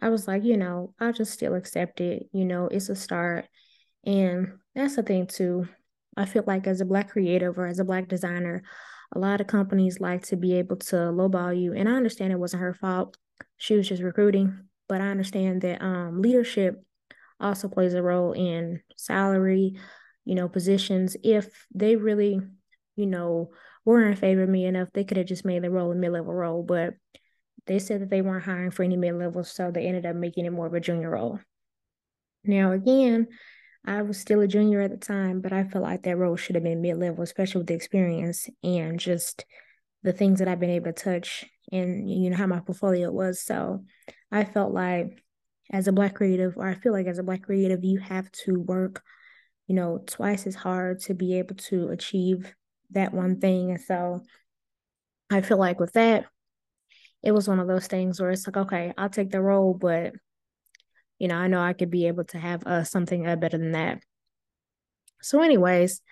I 0.00 0.08
was 0.08 0.26
like, 0.26 0.44
you 0.44 0.56
know, 0.56 0.94
I'll 0.98 1.12
just 1.12 1.32
still 1.32 1.54
accept 1.54 2.00
it. 2.00 2.28
You 2.32 2.44
know, 2.44 2.66
it's 2.66 2.88
a 2.88 2.96
start. 2.96 3.46
And 4.04 4.58
that's 4.74 4.96
the 4.96 5.02
thing, 5.02 5.26
too. 5.26 5.68
I 6.16 6.24
feel 6.24 6.44
like 6.46 6.66
as 6.66 6.80
a 6.80 6.86
Black 6.86 7.10
creative 7.10 7.58
or 7.58 7.66
as 7.66 7.78
a 7.78 7.84
Black 7.84 8.08
designer, 8.08 8.62
a 9.14 9.18
lot 9.18 9.40
of 9.40 9.46
companies 9.46 10.00
like 10.00 10.22
to 10.26 10.36
be 10.36 10.54
able 10.54 10.76
to 10.76 10.96
lowball 10.96 11.58
you. 11.58 11.72
And 11.72 11.88
I 11.88 11.92
understand 11.92 12.32
it 12.32 12.38
wasn't 12.38 12.62
her 12.62 12.74
fault. 12.74 13.16
She 13.56 13.76
was 13.76 13.88
just 13.88 14.02
recruiting. 14.02 14.66
But 14.88 15.00
I 15.00 15.08
understand 15.08 15.62
that 15.62 15.82
um, 15.82 16.22
leadership 16.22 16.82
also 17.40 17.68
plays 17.68 17.94
a 17.94 18.02
role 18.02 18.32
in 18.32 18.80
salary, 18.96 19.76
you 20.24 20.34
know, 20.34 20.48
positions. 20.48 21.16
If 21.24 21.66
they 21.74 21.96
really, 21.96 22.40
you 22.94 23.06
know, 23.06 23.50
were 23.84 24.06
in 24.06 24.16
favor 24.16 24.44
of 24.44 24.48
me 24.48 24.64
enough, 24.64 24.92
they 24.92 25.04
could 25.04 25.16
have 25.16 25.26
just 25.26 25.44
made 25.44 25.62
the 25.62 25.70
role 25.70 25.90
a 25.90 25.94
mid 25.94 26.12
level 26.12 26.32
role. 26.32 26.62
But 26.62 26.94
they 27.66 27.78
said 27.78 28.00
that 28.02 28.10
they 28.10 28.22
weren't 28.22 28.44
hiring 28.44 28.70
for 28.70 28.84
any 28.84 28.96
mid 28.96 29.14
level, 29.14 29.42
so 29.44 29.70
they 29.70 29.86
ended 29.86 30.06
up 30.06 30.16
making 30.16 30.46
it 30.46 30.52
more 30.52 30.66
of 30.66 30.74
a 30.74 30.80
junior 30.80 31.10
role. 31.10 31.40
Now, 32.44 32.72
again, 32.72 33.26
I 33.84 34.02
was 34.02 34.18
still 34.18 34.40
a 34.40 34.48
junior 34.48 34.80
at 34.80 34.90
the 34.90 34.96
time, 34.96 35.40
but 35.40 35.52
I 35.52 35.64
felt 35.64 35.84
like 35.84 36.02
that 36.04 36.16
role 36.16 36.36
should 36.36 36.54
have 36.54 36.64
been 36.64 36.80
mid 36.80 36.96
level, 36.96 37.22
especially 37.22 37.60
with 37.60 37.68
the 37.68 37.74
experience 37.74 38.48
and 38.62 38.98
just 38.98 39.44
the 40.06 40.12
things 40.14 40.38
that 40.38 40.48
I've 40.48 40.60
been 40.60 40.70
able 40.70 40.86
to 40.86 41.04
touch 41.04 41.44
and 41.70 42.08
you 42.08 42.30
know 42.30 42.36
how 42.36 42.46
my 42.46 42.60
portfolio 42.60 43.10
was. 43.10 43.42
So 43.42 43.84
I 44.32 44.44
felt 44.44 44.72
like 44.72 45.22
as 45.70 45.86
a 45.86 45.92
black 45.92 46.14
creative, 46.14 46.56
or 46.56 46.66
I 46.66 46.74
feel 46.74 46.92
like 46.92 47.06
as 47.06 47.18
a 47.18 47.22
black 47.22 47.42
creative, 47.42 47.84
you 47.84 47.98
have 47.98 48.30
to 48.44 48.60
work 48.60 49.02
you 49.66 49.74
know, 49.74 50.02
twice 50.06 50.46
as 50.46 50.54
hard 50.54 51.00
to 51.00 51.14
be 51.14 51.38
able 51.38 51.56
to 51.56 51.88
achieve 51.88 52.54
that 52.90 53.12
one 53.12 53.40
thing. 53.40 53.70
And 53.70 53.80
so 53.80 54.22
I 55.30 55.40
feel 55.40 55.58
like 55.58 55.80
with 55.80 55.92
that, 55.94 56.26
it 57.22 57.32
was 57.32 57.48
one 57.48 57.58
of 57.58 57.66
those 57.66 57.88
things 57.88 58.20
where 58.20 58.30
it's 58.30 58.46
like, 58.46 58.56
okay, 58.56 58.92
I'll 58.96 59.08
take 59.08 59.30
the 59.30 59.42
role, 59.42 59.74
but 59.74 60.12
you 61.18 61.28
know, 61.28 61.34
I 61.34 61.48
know 61.48 61.60
I 61.60 61.72
could 61.72 61.90
be 61.90 62.06
able 62.06 62.24
to 62.24 62.38
have 62.38 62.64
uh, 62.66 62.84
something 62.84 63.26
uh, 63.26 63.36
better 63.36 63.58
than 63.58 63.72
that. 63.72 64.00
So, 65.22 65.40
anyways, 65.40 66.02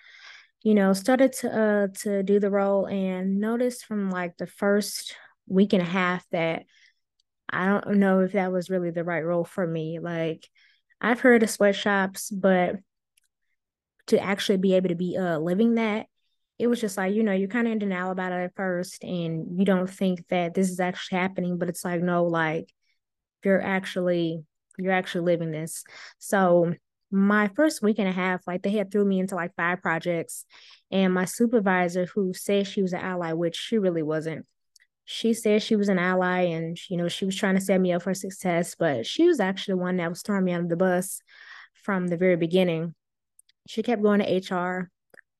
you 0.65 0.73
know, 0.73 0.93
started 0.93 1.31
to 1.31 1.49
uh 1.55 1.87
to 1.99 2.23
do 2.23 2.39
the 2.39 2.49
role 2.49 2.87
and 2.87 3.39
noticed 3.39 3.85
from 3.85 4.09
like 4.09 4.35
the 4.37 4.47
first 4.47 5.15
week 5.47 5.73
and 5.73 5.81
a 5.81 5.85
half 5.85 6.25
that 6.31 6.63
I 7.47 7.67
don't 7.67 7.97
know 7.97 8.21
if 8.21 8.31
that 8.31 8.51
was 8.51 8.71
really 8.71 8.89
the 8.89 9.03
right 9.03 9.23
role 9.23 9.45
for 9.45 9.65
me. 9.65 9.99
Like 9.99 10.49
I've 10.99 11.19
heard 11.19 11.43
of 11.43 11.51
sweatshops, 11.51 12.31
but 12.31 12.77
to 14.07 14.19
actually 14.19 14.57
be 14.57 14.73
able 14.73 14.89
to 14.89 14.95
be 14.95 15.15
uh 15.15 15.37
living 15.37 15.75
that 15.75 16.07
it 16.57 16.65
was 16.65 16.81
just 16.81 16.97
like 16.97 17.13
you 17.13 17.21
know 17.21 17.31
you're 17.31 17.47
kind 17.47 17.67
of 17.67 17.73
in 17.73 17.77
denial 17.77 18.09
about 18.09 18.31
it 18.31 18.45
at 18.45 18.55
first 18.55 19.03
and 19.03 19.59
you 19.59 19.65
don't 19.65 19.89
think 19.89 20.27
that 20.29 20.55
this 20.55 20.71
is 20.71 20.79
actually 20.79 21.19
happening 21.19 21.59
but 21.59 21.69
it's 21.69 21.85
like 21.85 22.01
no 22.01 22.23
like 22.25 22.71
you're 23.43 23.61
actually 23.61 24.43
you're 24.79 24.93
actually 24.93 25.25
living 25.25 25.51
this 25.51 25.83
so 26.17 26.73
my 27.11 27.47
first 27.55 27.81
week 27.81 27.99
and 27.99 28.07
a 28.07 28.11
half 28.11 28.45
like 28.47 28.61
they 28.63 28.71
had 28.71 28.91
threw 28.91 29.05
me 29.05 29.19
into 29.19 29.35
like 29.35 29.55
five 29.55 29.81
projects 29.81 30.45
and 30.91 31.13
my 31.13 31.25
supervisor 31.25 32.05
who 32.07 32.33
said 32.33 32.67
she 32.67 32.81
was 32.81 32.93
an 32.93 32.99
ally 32.99 33.31
which 33.31 33.55
she 33.55 33.77
really 33.77 34.03
wasn't 34.03 34.45
she 35.05 35.33
said 35.33 35.61
she 35.61 35.75
was 35.75 35.87
an 35.87 35.99
ally 35.99 36.41
and 36.41 36.77
you 36.89 36.97
know 36.97 37.07
she 37.07 37.25
was 37.25 37.35
trying 37.35 37.55
to 37.55 37.61
set 37.61 37.79
me 37.79 37.93
up 37.93 38.01
for 38.01 38.13
success 38.13 38.75
but 38.77 39.05
she 39.05 39.25
was 39.27 39.39
actually 39.39 39.73
the 39.73 39.77
one 39.77 39.97
that 39.97 40.09
was 40.09 40.21
throwing 40.21 40.43
me 40.43 40.51
under 40.51 40.67
the 40.67 40.75
bus 40.75 41.21
from 41.73 42.07
the 42.07 42.17
very 42.17 42.35
beginning 42.35 42.93
she 43.67 43.83
kept 43.83 44.01
going 44.01 44.19
to 44.19 44.55
HR 44.55 44.91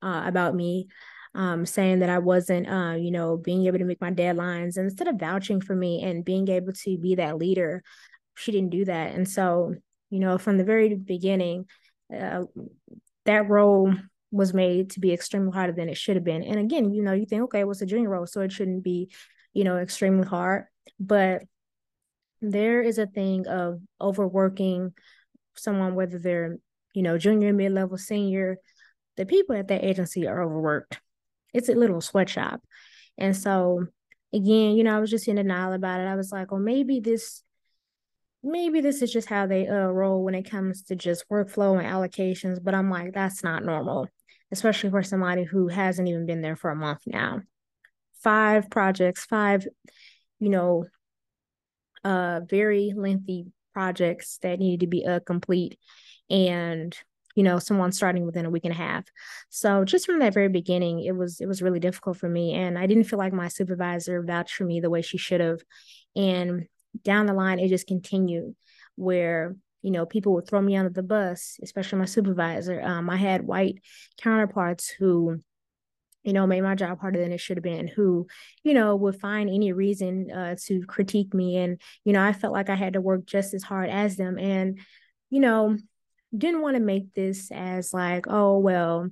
uh, 0.02 0.22
about 0.26 0.54
me, 0.54 0.88
um, 1.34 1.66
saying 1.66 2.00
that 2.00 2.10
I 2.10 2.18
wasn't, 2.18 2.68
uh, 2.68 2.94
you 2.96 3.10
know, 3.10 3.36
being 3.36 3.66
able 3.66 3.78
to 3.78 3.84
make 3.84 4.00
my 4.00 4.10
deadlines. 4.10 4.76
And 4.76 4.88
instead 4.88 5.08
of 5.08 5.16
vouching 5.16 5.60
for 5.60 5.74
me 5.74 6.02
and 6.02 6.24
being 6.24 6.48
able 6.48 6.72
to 6.72 6.98
be 6.98 7.16
that 7.16 7.38
leader, 7.38 7.82
she 8.36 8.52
didn't 8.52 8.70
do 8.70 8.84
that. 8.86 9.14
And 9.14 9.28
so, 9.28 9.74
you 10.16 10.20
know, 10.20 10.38
from 10.38 10.58
the 10.58 10.64
very 10.64 10.94
beginning, 10.94 11.66
uh, 12.14 12.42
that 13.24 13.48
role 13.48 13.92
was 14.30 14.52
made 14.52 14.90
to 14.90 15.00
be 15.00 15.12
extremely 15.12 15.52
harder 15.52 15.72
than 15.72 15.88
it 15.88 15.96
should 15.96 16.16
have 16.16 16.24
been. 16.24 16.42
And 16.42 16.58
again, 16.58 16.92
you 16.92 17.02
know, 17.02 17.12
you 17.12 17.26
think, 17.26 17.42
okay, 17.44 17.64
was 17.64 17.82
a 17.82 17.86
junior 17.86 18.08
role, 18.08 18.26
so 18.26 18.40
it 18.40 18.52
shouldn't 18.52 18.82
be, 18.82 19.10
you 19.52 19.64
know, 19.64 19.76
extremely 19.76 20.26
hard. 20.26 20.64
But 20.98 21.42
there 22.40 22.82
is 22.82 22.98
a 22.98 23.06
thing 23.06 23.46
of 23.46 23.80
overworking 24.00 24.92
someone, 25.54 25.94
whether 25.94 26.18
they're 26.18 26.58
you 26.96 27.02
know, 27.02 27.18
junior, 27.18 27.52
mid 27.52 27.72
level, 27.72 27.98
senior, 27.98 28.56
the 29.18 29.26
people 29.26 29.54
at 29.54 29.68
that 29.68 29.84
agency 29.84 30.26
are 30.26 30.42
overworked. 30.42 30.98
It's 31.52 31.68
a 31.68 31.74
little 31.74 32.00
sweatshop. 32.00 32.62
And 33.18 33.36
so, 33.36 33.84
again, 34.32 34.76
you 34.76 34.82
know, 34.82 34.96
I 34.96 35.00
was 35.00 35.10
just 35.10 35.28
in 35.28 35.36
denial 35.36 35.74
about 35.74 36.00
it. 36.00 36.06
I 36.06 36.14
was 36.14 36.32
like, 36.32 36.50
well, 36.50 36.60
maybe 36.60 37.00
this, 37.00 37.42
maybe 38.46 38.80
this 38.80 39.02
is 39.02 39.12
just 39.12 39.28
how 39.28 39.46
they 39.46 39.66
uh, 39.66 39.88
roll 39.88 40.22
when 40.22 40.34
it 40.34 40.48
comes 40.48 40.82
to 40.84 40.96
just 40.96 41.28
workflow 41.28 41.78
and 41.78 41.86
allocations. 41.86 42.62
But 42.62 42.74
I'm 42.74 42.88
like, 42.88 43.12
that's 43.12 43.42
not 43.42 43.64
normal, 43.64 44.08
especially 44.52 44.90
for 44.90 45.02
somebody 45.02 45.44
who 45.44 45.68
hasn't 45.68 46.08
even 46.08 46.26
been 46.26 46.42
there 46.42 46.56
for 46.56 46.70
a 46.70 46.76
month 46.76 47.00
now. 47.06 47.42
Five 48.22 48.70
projects, 48.70 49.24
five, 49.24 49.66
you 50.38 50.48
know, 50.48 50.86
uh, 52.04 52.40
very 52.48 52.92
lengthy 52.96 53.46
projects 53.74 54.38
that 54.42 54.60
needed 54.60 54.80
to 54.80 54.86
be 54.86 55.04
uh, 55.04 55.20
complete 55.26 55.78
and 56.30 56.96
you 57.34 57.42
know 57.42 57.58
someone 57.58 57.92
starting 57.92 58.24
within 58.24 58.46
a 58.46 58.50
week 58.50 58.64
and 58.64 58.72
a 58.72 58.76
half 58.76 59.04
so 59.50 59.84
just 59.84 60.06
from 60.06 60.18
that 60.18 60.32
very 60.32 60.48
beginning 60.48 61.04
it 61.04 61.14
was 61.14 61.40
it 61.40 61.46
was 61.46 61.60
really 61.60 61.78
difficult 61.78 62.16
for 62.16 62.28
me 62.28 62.54
and 62.54 62.78
i 62.78 62.86
didn't 62.86 63.04
feel 63.04 63.18
like 63.18 63.34
my 63.34 63.48
supervisor 63.48 64.22
vouched 64.22 64.54
for 64.54 64.64
me 64.64 64.80
the 64.80 64.88
way 64.88 65.02
she 65.02 65.18
should 65.18 65.40
have 65.40 65.60
and 66.16 66.66
down 67.02 67.26
the 67.26 67.32
line 67.32 67.58
it 67.58 67.68
just 67.68 67.86
continued 67.86 68.54
where 68.94 69.56
you 69.86 69.92
know, 69.92 70.04
people 70.04 70.34
would 70.34 70.48
throw 70.48 70.60
me 70.60 70.74
under 70.74 70.90
the 70.90 71.00
bus, 71.00 71.60
especially 71.62 72.00
my 72.00 72.06
supervisor. 72.06 72.82
Um, 72.82 73.08
I 73.08 73.16
had 73.16 73.46
white 73.46 73.76
counterparts 74.20 74.88
who, 74.88 75.40
you 76.24 76.32
know, 76.32 76.44
made 76.44 76.62
my 76.62 76.74
job 76.74 77.00
harder 77.00 77.20
than 77.20 77.30
it 77.30 77.38
should 77.38 77.56
have 77.56 77.62
been, 77.62 77.86
who, 77.86 78.26
you 78.64 78.74
know, 78.74 78.96
would 78.96 79.20
find 79.20 79.48
any 79.48 79.72
reason 79.72 80.28
uh, 80.32 80.56
to 80.64 80.82
critique 80.86 81.32
me. 81.32 81.58
And, 81.58 81.80
you 82.02 82.12
know, 82.12 82.20
I 82.20 82.32
felt 82.32 82.52
like 82.52 82.68
I 82.68 82.74
had 82.74 82.94
to 82.94 83.00
work 83.00 83.26
just 83.26 83.54
as 83.54 83.62
hard 83.62 83.88
as 83.88 84.16
them. 84.16 84.40
And, 84.40 84.80
you 85.30 85.38
know, 85.38 85.76
didn't 86.36 86.62
want 86.62 86.74
to 86.74 86.82
make 86.82 87.14
this 87.14 87.52
as 87.52 87.94
like, 87.94 88.26
oh, 88.28 88.58
well, 88.58 89.08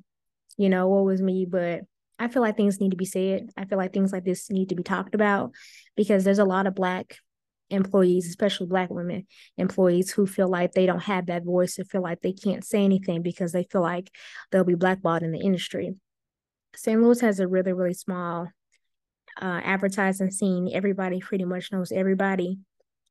you 0.57 0.69
know, 0.69 0.89
what 0.89 1.05
was 1.05 1.23
me? 1.23 1.47
But 1.49 1.83
I 2.19 2.27
feel 2.27 2.43
like 2.43 2.57
things 2.57 2.81
need 2.81 2.91
to 2.91 2.97
be 2.97 3.05
said. 3.05 3.51
I 3.57 3.65
feel 3.65 3.79
like 3.79 3.93
things 3.93 4.13
like 4.13 4.25
this 4.25 4.51
need 4.51 4.71
to 4.71 4.75
be 4.75 4.83
talked 4.83 5.15
about 5.15 5.53
because 5.97 6.25
there's 6.25 6.41
a 6.41 6.45
lot 6.45 6.67
of 6.67 6.75
Black 6.75 7.17
employees, 7.71 8.29
especially 8.29 8.67
Black 8.67 8.91
women 8.91 9.27
employees, 9.57 10.11
who 10.11 10.27
feel 10.27 10.49
like 10.49 10.73
they 10.73 10.87
don't 10.87 11.03
have 11.03 11.27
that 11.27 11.45
voice 11.45 11.79
or 11.79 11.85
feel 11.85 12.03
like 12.03 12.21
they 12.21 12.33
can't 12.33 12.65
say 12.65 12.85
anything 12.85 13.23
because 13.23 13.53
they 13.53 13.65
feel 13.65 13.83
like 13.83 14.11
they'll 14.51 14.65
be 14.65 14.75
blackballed 14.75 15.23
in 15.23 15.33
the 15.33 15.41
industry. 15.41 15.95
St. 16.77 17.01
Louis 17.01 17.21
has 17.21 17.41
a 17.41 17.49
really, 17.49 17.73
really 17.73 17.95
small 17.95 18.49
uh, 19.41 19.61
advertising 19.65 20.31
scene. 20.31 20.71
Everybody 20.73 21.21
pretty 21.21 21.45
much 21.45 21.73
knows 21.73 21.93
everybody. 21.93 22.59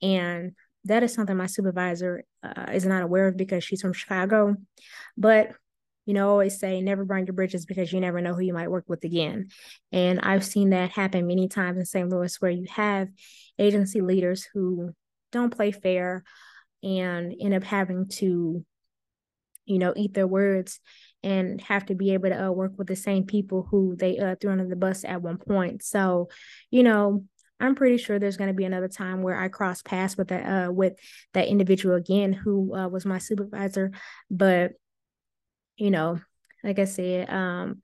And 0.01 0.53
that 0.85 1.03
is 1.03 1.13
something 1.13 1.37
my 1.37 1.45
supervisor 1.45 2.23
uh, 2.43 2.65
is 2.73 2.85
not 2.85 3.03
aware 3.03 3.27
of 3.27 3.37
because 3.37 3.63
she's 3.63 3.81
from 3.81 3.93
Chicago. 3.93 4.55
But 5.17 5.53
you 6.05 6.13
know, 6.13 6.29
always 6.29 6.59
say 6.59 6.81
never 6.81 7.05
burn 7.05 7.25
your 7.25 7.33
bridges 7.33 7.65
because 7.65 7.91
you 7.93 7.99
never 7.99 8.21
know 8.21 8.33
who 8.33 8.41
you 8.41 8.53
might 8.53 8.71
work 8.71 8.85
with 8.87 9.03
again. 9.03 9.47
And 9.91 10.19
I've 10.19 10.43
seen 10.43 10.71
that 10.71 10.91
happen 10.91 11.27
many 11.27 11.47
times 11.47 11.77
in 11.77 11.85
St. 11.85 12.09
Louis 12.09 12.35
where 12.41 12.51
you 12.51 12.65
have 12.69 13.09
agency 13.57 14.01
leaders 14.01 14.47
who 14.53 14.91
don't 15.31 15.55
play 15.55 15.71
fair 15.71 16.23
and 16.83 17.33
end 17.39 17.53
up 17.53 17.63
having 17.63 18.09
to, 18.09 18.65
you 19.65 19.79
know, 19.79 19.93
eat 19.95 20.13
their 20.13 20.27
words 20.27 20.79
and 21.23 21.61
have 21.61 21.85
to 21.85 21.95
be 21.95 22.13
able 22.13 22.29
to 22.29 22.47
uh, 22.47 22.51
work 22.51 22.73
with 22.77 22.87
the 22.87 22.95
same 22.97 23.25
people 23.25 23.65
who 23.71 23.95
they 23.95 24.19
uh, 24.19 24.35
threw 24.39 24.51
under 24.51 24.67
the 24.67 24.75
bus 24.75 25.05
at 25.05 25.21
one 25.21 25.37
point. 25.37 25.83
So, 25.83 26.27
you 26.69 26.83
know, 26.83 27.23
I'm 27.61 27.75
pretty 27.75 27.97
sure 27.97 28.19
there's 28.19 28.35
going 28.35 28.49
to 28.49 28.53
be 28.53 28.65
another 28.65 28.89
time 28.89 29.21
where 29.21 29.39
I 29.39 29.47
cross 29.47 29.81
paths 29.81 30.17
with 30.17 30.27
that 30.29 30.67
uh, 30.67 30.71
with 30.71 30.93
that 31.33 31.47
individual 31.47 31.95
again 31.95 32.33
who 32.33 32.75
uh, 32.75 32.89
was 32.89 33.05
my 33.05 33.19
supervisor. 33.19 33.91
But 34.29 34.73
you 35.77 35.91
know, 35.91 36.19
like 36.63 36.79
I 36.79 36.85
said, 36.85 37.29
um, 37.29 37.81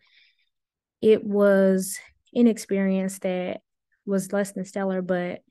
it 1.02 1.24
was 1.24 1.98
an 2.34 2.48
experience 2.48 3.20
that 3.20 3.62
was 4.06 4.32
less 4.32 4.52
than 4.52 4.66
stellar, 4.66 5.02
but 5.02 5.42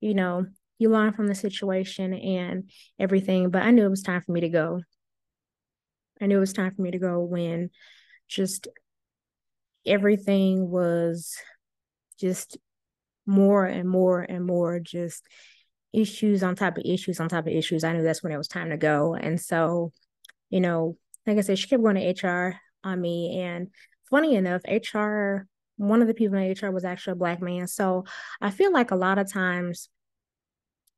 you 0.00 0.14
know, 0.14 0.46
you 0.78 0.90
learn 0.90 1.12
from 1.12 1.26
the 1.26 1.34
situation 1.34 2.12
and 2.12 2.70
everything. 2.98 3.50
But 3.50 3.62
I 3.62 3.70
knew 3.70 3.86
it 3.86 3.90
was 3.90 4.02
time 4.02 4.20
for 4.20 4.32
me 4.32 4.40
to 4.42 4.48
go. 4.48 4.82
I 6.20 6.26
knew 6.26 6.36
it 6.36 6.40
was 6.40 6.52
time 6.52 6.74
for 6.74 6.82
me 6.82 6.90
to 6.90 6.98
go 6.98 7.20
when 7.20 7.70
just 8.28 8.68
everything 9.86 10.68
was 10.68 11.36
just 12.18 12.58
more 13.26 13.64
and 13.64 13.88
more 13.88 14.20
and 14.20 14.44
more 14.44 14.80
just 14.80 15.24
issues 15.92 16.42
on 16.42 16.54
top 16.54 16.76
of 16.76 16.84
issues 16.84 17.20
on 17.20 17.28
top 17.28 17.46
of 17.46 17.52
issues. 17.52 17.84
I 17.84 17.92
knew 17.92 18.02
that's 18.02 18.22
when 18.22 18.32
it 18.32 18.38
was 18.38 18.48
time 18.48 18.70
to 18.70 18.76
go. 18.76 19.14
And 19.14 19.40
so, 19.40 19.92
you 20.50 20.60
know, 20.60 20.96
like 21.26 21.38
I 21.38 21.40
said, 21.40 21.58
she 21.58 21.68
kept 21.68 21.82
going 21.82 21.96
to 21.96 22.28
HR 22.28 22.56
on 22.84 23.00
me. 23.00 23.40
And 23.40 23.68
funny 24.10 24.36
enough, 24.36 24.62
HR, 24.64 25.46
one 25.76 26.00
of 26.00 26.08
the 26.08 26.14
people 26.14 26.36
in 26.36 26.52
HR 26.52 26.70
was 26.70 26.84
actually 26.84 27.12
a 27.12 27.16
black 27.16 27.42
man. 27.42 27.66
So 27.66 28.04
I 28.40 28.50
feel 28.50 28.72
like 28.72 28.90
a 28.90 28.96
lot 28.96 29.18
of 29.18 29.30
times, 29.30 29.88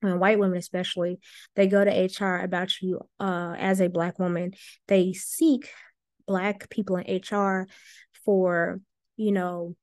when 0.01 0.21
white 0.21 0.39
women 0.39 0.59
especially, 0.59 1.19
they 1.57 1.67
go 1.67 1.85
to 1.85 1.91
HR 1.91 2.39
about 2.39 2.81
you 2.81 3.01
uh, 3.19 3.57
as 3.59 3.81
a 3.81 3.89
black 3.89 4.19
woman. 4.19 4.53
They 4.87 5.13
seek 5.13 5.69
black 6.27 6.71
people 6.71 6.97
in 6.97 7.21
HR 7.21 7.67
for, 8.25 8.81
you 9.17 9.33
know, 9.33 9.75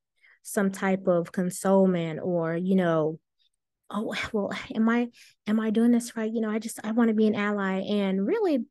some 0.44 0.72
type 0.72 1.08
of 1.08 1.32
consolement 1.32 2.22
or, 2.24 2.56
you 2.56 2.76
know, 2.76 3.20
oh 3.92 4.16
well 4.34 4.52
am 4.74 4.90
i 4.90 5.08
am 5.46 5.60
i 5.60 5.70
doing 5.70 5.92
this 5.92 6.18
right 6.18 6.34
you 6.34 6.42
know 6.42 6.50
i 6.50 6.58
just 6.58 6.80
i 6.84 6.92
want 6.92 7.08
to 7.10 7.14
be 7.14 7.28
an 7.28 7.36
ally 7.36 7.82
and 7.82 8.26
really 8.26 8.66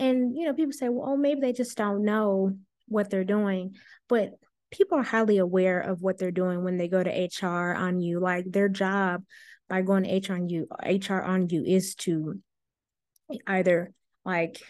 and 0.00 0.36
you 0.36 0.46
know 0.46 0.54
people 0.54 0.72
say 0.72 0.88
well 0.88 1.10
oh 1.10 1.16
maybe 1.16 1.40
they 1.40 1.52
just 1.52 1.76
don't 1.76 2.04
know 2.04 2.56
what 2.88 3.10
they're 3.10 3.24
doing. 3.24 3.76
But 4.08 4.32
people 4.72 4.98
are 4.98 5.04
highly 5.04 5.38
aware 5.38 5.80
of 5.80 6.02
what 6.02 6.18
they're 6.18 6.32
doing 6.32 6.64
when 6.64 6.76
they 6.76 6.88
go 6.88 7.02
to 7.02 7.28
hr 7.42 7.74
on 7.74 8.00
you. 8.00 8.18
Like 8.18 8.50
their 8.50 8.68
job 8.68 9.22
by 9.68 9.82
going 9.82 10.04
to 10.04 10.32
hr 10.32 10.34
on 10.34 10.48
you 10.48 10.66
hr 10.84 11.22
on 11.22 11.48
you 11.48 11.62
is 11.64 11.94
to 11.96 12.40
either 13.46 13.92
like 14.24 14.60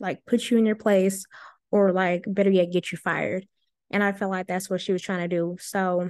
like 0.00 0.24
put 0.24 0.50
you 0.50 0.56
in 0.56 0.64
your 0.64 0.76
place 0.76 1.26
or 1.70 1.92
like 1.92 2.24
better 2.26 2.50
yet 2.50 2.72
get 2.72 2.90
you 2.90 2.98
fired. 2.98 3.46
And 3.90 4.02
i 4.02 4.12
felt 4.12 4.30
like 4.30 4.46
that's 4.46 4.70
what 4.70 4.80
she 4.80 4.92
was 4.92 5.02
trying 5.02 5.28
to 5.28 5.36
do. 5.36 5.56
So 5.60 6.08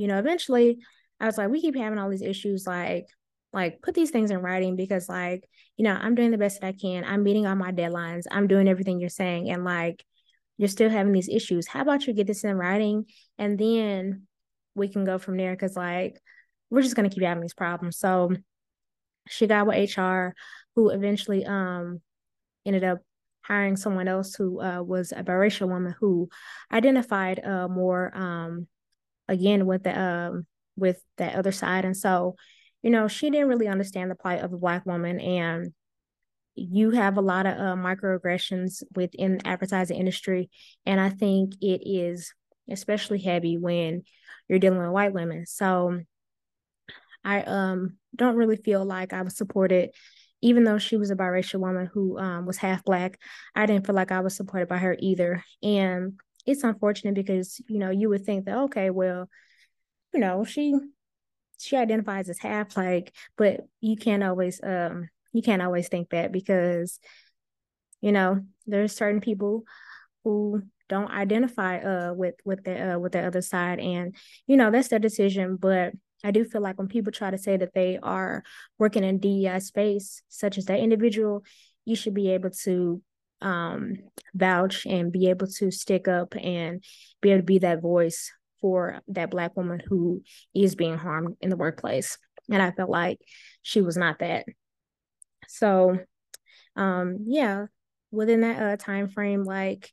you 0.00 0.08
know 0.08 0.18
eventually 0.18 0.78
i 1.20 1.26
was 1.26 1.36
like 1.36 1.50
we 1.50 1.60
keep 1.60 1.76
having 1.76 1.98
all 1.98 2.08
these 2.08 2.22
issues 2.22 2.66
like 2.66 3.06
like 3.52 3.82
put 3.82 3.94
these 3.94 4.10
things 4.10 4.30
in 4.30 4.38
writing 4.38 4.76
because 4.76 5.08
like 5.08 5.44
you 5.76 5.84
know 5.84 5.96
i'm 6.00 6.14
doing 6.14 6.30
the 6.30 6.38
best 6.38 6.60
that 6.60 6.68
i 6.68 6.72
can. 6.72 7.04
I'm 7.04 7.22
meeting 7.22 7.46
all 7.46 7.56
my 7.56 7.72
deadlines. 7.72 8.24
I'm 8.30 8.46
doing 8.46 8.68
everything 8.68 9.00
you're 9.00 9.08
saying 9.08 9.50
and 9.50 9.64
like 9.64 10.04
you're 10.56 10.68
still 10.68 10.90
having 10.90 11.12
these 11.12 11.28
issues. 11.28 11.66
How 11.66 11.80
about 11.80 12.06
you 12.06 12.12
get 12.12 12.26
this 12.26 12.44
in 12.44 12.54
writing 12.54 13.06
and 13.38 13.58
then 13.58 14.26
we 14.74 14.88
can 14.88 15.04
go 15.04 15.18
from 15.18 15.36
there 15.36 15.52
because 15.52 15.76
like 15.76 16.20
we're 16.68 16.82
just 16.82 16.94
going 16.94 17.08
to 17.08 17.14
keep 17.14 17.24
having 17.24 17.40
these 17.40 17.54
problems. 17.54 17.98
So 17.98 18.30
she 19.28 19.46
got 19.46 19.66
with 19.66 19.96
hr 19.96 20.34
who 20.74 20.90
eventually 20.90 21.44
um 21.44 22.00
ended 22.66 22.84
up 22.84 22.98
hiring 23.42 23.76
someone 23.76 24.06
else 24.06 24.34
who 24.34 24.60
uh, 24.60 24.82
was 24.82 25.12
a 25.12 25.24
biracial 25.24 25.68
woman 25.68 25.94
who 25.98 26.28
identified 26.70 27.44
uh, 27.44 27.66
more 27.68 28.12
um 28.14 28.66
again 29.28 29.66
with 29.66 29.82
the 29.82 29.98
um 29.98 30.46
with 30.76 31.02
that 31.18 31.34
other 31.36 31.52
side. 31.52 31.84
And 31.84 31.96
so 31.96 32.36
you 32.82 32.90
know, 32.90 33.08
she 33.08 33.30
didn't 33.30 33.48
really 33.48 33.68
understand 33.68 34.10
the 34.10 34.14
plight 34.14 34.40
of 34.40 34.52
a 34.52 34.58
black 34.58 34.86
woman 34.86 35.20
and 35.20 35.72
you 36.54 36.90
have 36.90 37.16
a 37.16 37.22
lot 37.22 37.46
of 37.46 37.54
uh, 37.54 37.74
microaggressions 37.76 38.82
within 38.94 39.38
the 39.38 39.46
advertising 39.46 39.96
industry 39.96 40.50
and 40.84 41.00
i 41.00 41.08
think 41.08 41.54
it 41.60 41.80
is 41.86 42.34
especially 42.68 43.20
heavy 43.20 43.56
when 43.56 44.02
you're 44.48 44.58
dealing 44.58 44.78
with 44.78 44.90
white 44.90 45.12
women. 45.12 45.46
So 45.46 46.00
i 47.24 47.42
um 47.42 47.96
don't 48.16 48.36
really 48.36 48.56
feel 48.56 48.84
like 48.84 49.12
i 49.12 49.22
was 49.22 49.36
supported 49.36 49.90
even 50.42 50.64
though 50.64 50.78
she 50.78 50.96
was 50.96 51.10
a 51.10 51.16
biracial 51.16 51.60
woman 51.60 51.84
who 51.92 52.18
um, 52.18 52.46
was 52.46 52.56
half 52.56 52.82
black 52.84 53.18
i 53.54 53.66
didn't 53.66 53.86
feel 53.86 53.94
like 53.94 54.10
i 54.10 54.20
was 54.20 54.36
supported 54.36 54.68
by 54.68 54.78
her 54.78 54.96
either. 54.98 55.44
And 55.62 56.18
it's 56.46 56.64
unfortunate 56.64 57.14
because 57.14 57.60
you 57.68 57.78
know 57.78 57.90
you 57.90 58.08
would 58.08 58.24
think 58.24 58.46
that 58.46 58.56
okay 58.56 58.90
well 58.90 59.28
you 60.14 60.20
know 60.20 60.44
she 60.44 60.74
she 61.60 61.76
identifies 61.76 62.28
as 62.28 62.38
half 62.38 62.76
like 62.76 63.14
but 63.36 63.60
you 63.80 63.96
can't 63.96 64.24
always 64.24 64.60
um 64.62 65.08
you 65.32 65.42
can't 65.42 65.62
always 65.62 65.88
think 65.88 66.10
that 66.10 66.32
because 66.32 66.98
you 68.00 68.12
know 68.12 68.40
there's 68.66 68.94
certain 68.94 69.20
people 69.20 69.64
who 70.24 70.62
don't 70.88 71.10
identify 71.10 71.78
uh 71.78 72.12
with 72.12 72.34
with 72.44 72.64
the 72.64 72.94
uh 72.94 72.98
with 72.98 73.12
the 73.12 73.26
other 73.26 73.40
side. 73.40 73.78
And 73.78 74.14
you 74.46 74.56
know 74.56 74.70
that's 74.70 74.88
their 74.88 74.98
decision. 74.98 75.56
But 75.56 75.92
I 76.22 76.32
do 76.32 76.44
feel 76.44 76.60
like 76.60 76.78
when 76.78 76.88
people 76.88 77.12
try 77.12 77.30
to 77.30 77.38
say 77.38 77.56
that 77.56 77.72
they 77.74 77.98
are 78.02 78.42
working 78.78 79.04
in 79.04 79.18
DEI 79.18 79.60
space, 79.60 80.22
such 80.28 80.58
as 80.58 80.66
that 80.66 80.80
individual, 80.80 81.44
you 81.86 81.96
should 81.96 82.12
be 82.12 82.30
able 82.30 82.50
to 82.64 83.00
um, 83.40 83.96
vouch 84.34 84.84
and 84.84 85.10
be 85.10 85.30
able 85.30 85.46
to 85.46 85.70
stick 85.70 86.08
up 86.08 86.34
and 86.36 86.84
be 87.22 87.30
able 87.30 87.38
to 87.40 87.44
be 87.44 87.60
that 87.60 87.80
voice 87.80 88.30
for 88.60 89.00
that 89.08 89.30
black 89.30 89.56
woman 89.56 89.80
who 89.86 90.22
is 90.54 90.74
being 90.74 90.96
harmed 90.96 91.36
in 91.40 91.50
the 91.50 91.56
workplace. 91.56 92.18
And 92.50 92.62
i 92.62 92.70
felt 92.70 92.90
like 92.90 93.18
she 93.62 93.80
was 93.80 93.96
not 93.96 94.18
that. 94.20 94.46
So 95.48 95.98
um 96.76 97.18
yeah 97.24 97.66
within 98.12 98.40
that 98.42 98.62
uh, 98.62 98.76
time 98.76 99.08
frame 99.08 99.42
like 99.42 99.90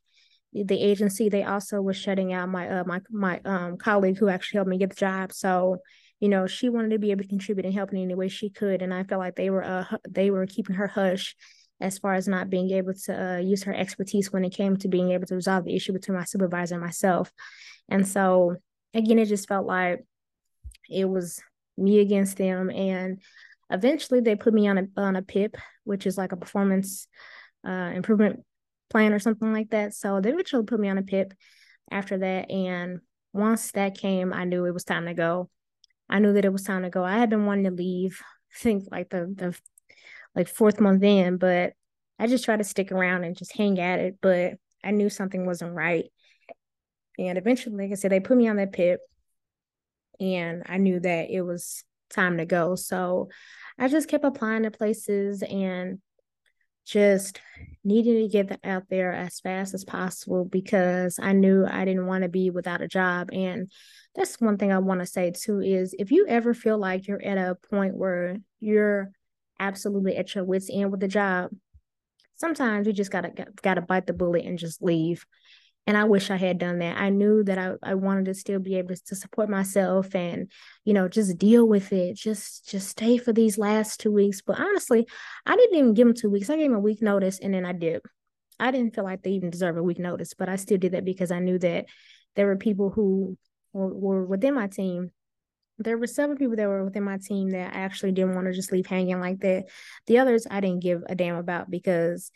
the 0.52 0.80
agency 0.80 1.28
they 1.28 1.42
also 1.42 1.80
was 1.80 1.96
shutting 1.96 2.32
out 2.32 2.48
my 2.48 2.68
uh 2.68 2.84
my 2.84 3.00
my 3.10 3.40
um 3.44 3.76
colleague 3.76 4.16
who 4.16 4.28
actually 4.28 4.58
helped 4.58 4.70
me 4.70 4.78
get 4.78 4.90
the 4.90 4.96
job. 4.96 5.32
So 5.32 5.78
you 6.20 6.28
know 6.28 6.46
she 6.46 6.68
wanted 6.68 6.90
to 6.90 6.98
be 6.98 7.10
able 7.10 7.22
to 7.22 7.28
contribute 7.28 7.66
and 7.66 7.74
help 7.74 7.92
in 7.92 7.98
any 7.98 8.14
way 8.14 8.28
she 8.28 8.50
could. 8.50 8.82
And 8.82 8.92
i 8.94 9.04
felt 9.04 9.20
like 9.20 9.36
they 9.36 9.50
were 9.50 9.64
uh 9.64 9.84
they 10.08 10.30
were 10.30 10.46
keeping 10.46 10.76
her 10.76 10.88
hush 10.88 11.36
as 11.80 11.98
far 11.98 12.14
as 12.14 12.26
not 12.26 12.50
being 12.50 12.70
able 12.70 12.92
to 12.92 13.34
uh, 13.34 13.38
use 13.38 13.62
her 13.62 13.74
expertise 13.74 14.32
when 14.32 14.44
it 14.44 14.50
came 14.50 14.76
to 14.76 14.88
being 14.88 15.12
able 15.12 15.26
to 15.26 15.34
resolve 15.34 15.64
the 15.64 15.76
issue 15.76 15.92
between 15.92 16.16
my 16.16 16.24
supervisor 16.24 16.74
and 16.74 16.84
myself 16.84 17.32
and 17.88 18.06
so 18.06 18.56
again, 18.94 19.18
it 19.18 19.26
just 19.26 19.48
felt 19.48 19.66
like 19.66 20.04
it 20.88 21.06
was 21.06 21.40
me 21.76 22.00
against 22.00 22.36
them. 22.36 22.70
And 22.70 23.20
eventually 23.70 24.20
they 24.20 24.36
put 24.36 24.54
me 24.54 24.68
on 24.68 24.78
a 24.78 24.86
on 24.96 25.16
a 25.16 25.22
PIP, 25.22 25.56
which 25.84 26.06
is 26.06 26.18
like 26.18 26.32
a 26.32 26.36
performance 26.36 27.06
uh, 27.66 27.92
improvement 27.94 28.44
plan 28.90 29.12
or 29.12 29.18
something 29.18 29.52
like 29.52 29.70
that. 29.70 29.94
So 29.94 30.20
they 30.20 30.30
eventually 30.30 30.64
put 30.64 30.80
me 30.80 30.88
on 30.88 30.98
a 30.98 31.02
PIP 31.02 31.34
after 31.90 32.18
that. 32.18 32.50
And 32.50 33.00
once 33.32 33.72
that 33.72 33.98
came, 33.98 34.32
I 34.32 34.44
knew 34.44 34.64
it 34.64 34.74
was 34.74 34.84
time 34.84 35.06
to 35.06 35.14
go. 35.14 35.50
I 36.08 36.18
knew 36.18 36.32
that 36.34 36.44
it 36.44 36.52
was 36.52 36.62
time 36.62 36.82
to 36.82 36.90
go. 36.90 37.04
I 37.04 37.18
had 37.18 37.30
been 37.30 37.46
wanting 37.46 37.64
to 37.64 37.70
leave. 37.70 38.20
Think 38.54 38.84
like 38.90 39.10
the 39.10 39.32
the 39.34 39.58
like 40.34 40.48
fourth 40.48 40.80
month 40.80 41.02
in, 41.02 41.36
but 41.36 41.72
I 42.18 42.26
just 42.26 42.44
tried 42.44 42.58
to 42.58 42.64
stick 42.64 42.92
around 42.92 43.24
and 43.24 43.36
just 43.36 43.56
hang 43.56 43.78
at 43.78 44.00
it. 44.00 44.18
But 44.20 44.54
I 44.84 44.90
knew 44.90 45.10
something 45.10 45.46
wasn't 45.46 45.74
right. 45.74 46.06
And 47.18 47.36
eventually, 47.36 47.76
like 47.76 47.92
I 47.92 47.94
said, 47.94 48.12
they 48.12 48.20
put 48.20 48.36
me 48.36 48.48
on 48.48 48.56
that 48.56 48.72
PIP 48.72 49.00
and 50.20 50.62
I 50.66 50.78
knew 50.78 51.00
that 51.00 51.30
it 51.30 51.42
was 51.42 51.84
time 52.10 52.38
to 52.38 52.46
go. 52.46 52.74
So 52.74 53.28
I 53.78 53.88
just 53.88 54.08
kept 54.08 54.24
applying 54.24 54.62
to 54.64 54.70
places 54.70 55.42
and 55.42 55.98
just 56.86 57.40
needed 57.84 58.22
to 58.22 58.28
get 58.28 58.60
out 58.64 58.84
there 58.88 59.12
as 59.12 59.40
fast 59.40 59.74
as 59.74 59.84
possible 59.84 60.44
because 60.46 61.18
I 61.20 61.32
knew 61.32 61.66
I 61.66 61.84
didn't 61.84 62.06
want 62.06 62.22
to 62.22 62.28
be 62.28 62.50
without 62.50 62.80
a 62.80 62.88
job. 62.88 63.28
And 63.32 63.70
that's 64.14 64.40
one 64.40 64.56
thing 64.56 64.72
I 64.72 64.78
want 64.78 65.00
to 65.00 65.06
say 65.06 65.30
too 65.30 65.60
is 65.60 65.94
if 65.98 66.10
you 66.10 66.26
ever 66.26 66.54
feel 66.54 66.78
like 66.78 67.06
you're 67.06 67.22
at 67.22 67.36
a 67.36 67.56
point 67.70 67.94
where 67.94 68.38
you're 68.58 69.12
absolutely 69.60 70.16
at 70.16 70.34
your 70.34 70.44
wits 70.44 70.70
end 70.72 70.90
with 70.90 71.00
the 71.00 71.08
job, 71.08 71.50
sometimes 72.36 72.86
you 72.86 72.92
just 72.92 73.10
gotta 73.10 73.32
gotta 73.62 73.80
bite 73.80 74.06
the 74.06 74.12
bullet 74.12 74.44
and 74.44 74.58
just 74.58 74.82
leave 74.82 75.26
and 75.88 75.96
I 75.96 76.04
wish 76.04 76.30
I 76.30 76.36
had 76.36 76.58
done 76.58 76.80
that. 76.80 76.98
I 76.98 77.08
knew 77.08 77.42
that 77.44 77.56
I, 77.56 77.72
I 77.82 77.94
wanted 77.94 78.26
to 78.26 78.34
still 78.34 78.58
be 78.58 78.74
able 78.74 78.94
to 78.94 79.16
support 79.16 79.48
myself 79.48 80.14
and, 80.14 80.52
you 80.84 80.92
know, 80.92 81.08
just 81.08 81.38
deal 81.38 81.66
with 81.66 81.94
it. 81.94 82.14
Just 82.14 82.68
just 82.68 82.90
stay 82.90 83.16
for 83.16 83.32
these 83.32 83.56
last 83.56 83.98
two 83.98 84.12
weeks. 84.12 84.42
But 84.42 84.60
honestly, 84.60 85.06
I 85.46 85.56
didn't 85.56 85.78
even 85.78 85.94
give 85.94 86.06
them 86.06 86.14
two 86.14 86.28
weeks. 86.28 86.50
I 86.50 86.56
gave 86.56 86.68
them 86.68 86.76
a 86.76 86.80
week 86.80 87.00
notice 87.00 87.38
and 87.38 87.54
then 87.54 87.64
I 87.64 87.72
did. 87.72 88.02
I 88.60 88.70
didn't 88.70 88.94
feel 88.94 89.04
like 89.04 89.22
they 89.22 89.30
even 89.30 89.48
deserve 89.48 89.78
a 89.78 89.82
week 89.82 89.98
notice, 89.98 90.34
but 90.34 90.50
I 90.50 90.56
still 90.56 90.76
did 90.76 90.92
that 90.92 91.06
because 91.06 91.30
I 91.30 91.38
knew 91.38 91.58
that 91.60 91.86
there 92.36 92.44
were 92.44 92.56
people 92.56 92.90
who 92.90 93.38
were, 93.72 93.94
were 93.94 94.26
within 94.26 94.52
my 94.52 94.66
team 94.66 95.10
there 95.78 95.98
were 95.98 96.06
several 96.06 96.36
people 96.36 96.56
that 96.56 96.68
were 96.68 96.84
within 96.84 97.04
my 97.04 97.18
team 97.18 97.50
that 97.50 97.74
I 97.74 97.78
actually 97.78 98.12
didn't 98.12 98.34
want 98.34 98.46
to 98.46 98.52
just 98.52 98.72
leave 98.72 98.86
hanging 98.86 99.20
like 99.20 99.40
that. 99.40 99.66
The 100.06 100.18
others 100.18 100.46
I 100.50 100.60
didn't 100.60 100.82
give 100.82 101.02
a 101.08 101.14
damn 101.14 101.36
about 101.36 101.70
because 101.70 102.30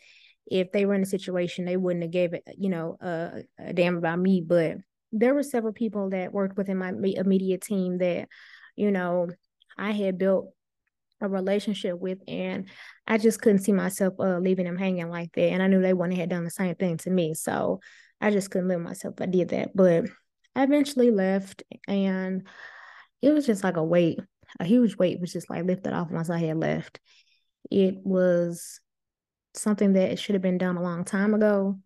if 0.45 0.71
they 0.71 0.85
were 0.85 0.93
in 0.93 1.03
a 1.03 1.05
situation, 1.05 1.65
they 1.65 1.77
wouldn't 1.77 2.03
have 2.03 2.11
gave 2.11 2.33
it, 2.33 2.43
you 2.57 2.69
know, 2.69 2.97
a, 3.01 3.43
damn 3.73 3.97
about 3.97 4.19
me. 4.19 4.41
But 4.41 4.77
there 5.11 5.33
were 5.33 5.43
several 5.43 5.73
people 5.73 6.09
that 6.11 6.33
worked 6.33 6.57
within 6.57 6.77
my 6.77 6.89
immediate 6.89 7.61
team 7.61 7.97
that, 7.99 8.27
you 8.75 8.91
know, 8.91 9.29
I 9.77 9.91
had 9.91 10.17
built 10.17 10.53
a 11.21 11.29
relationship 11.29 11.97
with, 11.99 12.19
and 12.27 12.67
I 13.07 13.17
just 13.17 13.41
couldn't 13.41 13.59
see 13.59 13.71
myself 13.71 14.15
uh, 14.19 14.39
leaving 14.39 14.65
them 14.65 14.77
hanging 14.77 15.09
like 15.09 15.31
that. 15.33 15.49
And 15.49 15.63
I 15.63 15.67
knew 15.67 15.81
they 15.81 15.93
wouldn't 15.93 16.17
have 16.17 16.29
done 16.29 16.43
the 16.43 16.49
same 16.49 16.75
thing 16.75 16.97
to 16.97 17.09
me, 17.09 17.33
so 17.33 17.79
I 18.19 18.31
just 18.31 18.51
couldn't 18.51 18.67
live 18.67 18.81
myself. 18.81 19.15
I 19.21 19.25
did 19.27 19.49
that, 19.49 19.75
but 19.75 20.05
I 20.55 20.63
eventually 20.63 21.11
left, 21.11 21.63
and 21.87 22.45
it 23.23 23.33
was 23.33 23.45
just 23.45 23.63
like 23.63 23.77
a 23.77 23.83
weight, 23.83 24.19
a 24.59 24.65
huge 24.65 24.97
weight 24.97 25.21
was 25.21 25.31
just 25.31 25.49
like 25.49 25.63
lifted 25.63 25.93
off 25.93 26.11
once 26.11 26.29
I 26.29 26.39
had 26.39 26.57
left. 26.57 26.99
It 27.71 27.95
was 28.03 28.81
something 29.53 29.93
that 29.93 30.19
should 30.19 30.35
have 30.35 30.41
been 30.41 30.57
done 30.57 30.75
a 30.75 30.83
long 30.83 31.05
time 31.05 31.33
ago, 31.33 31.79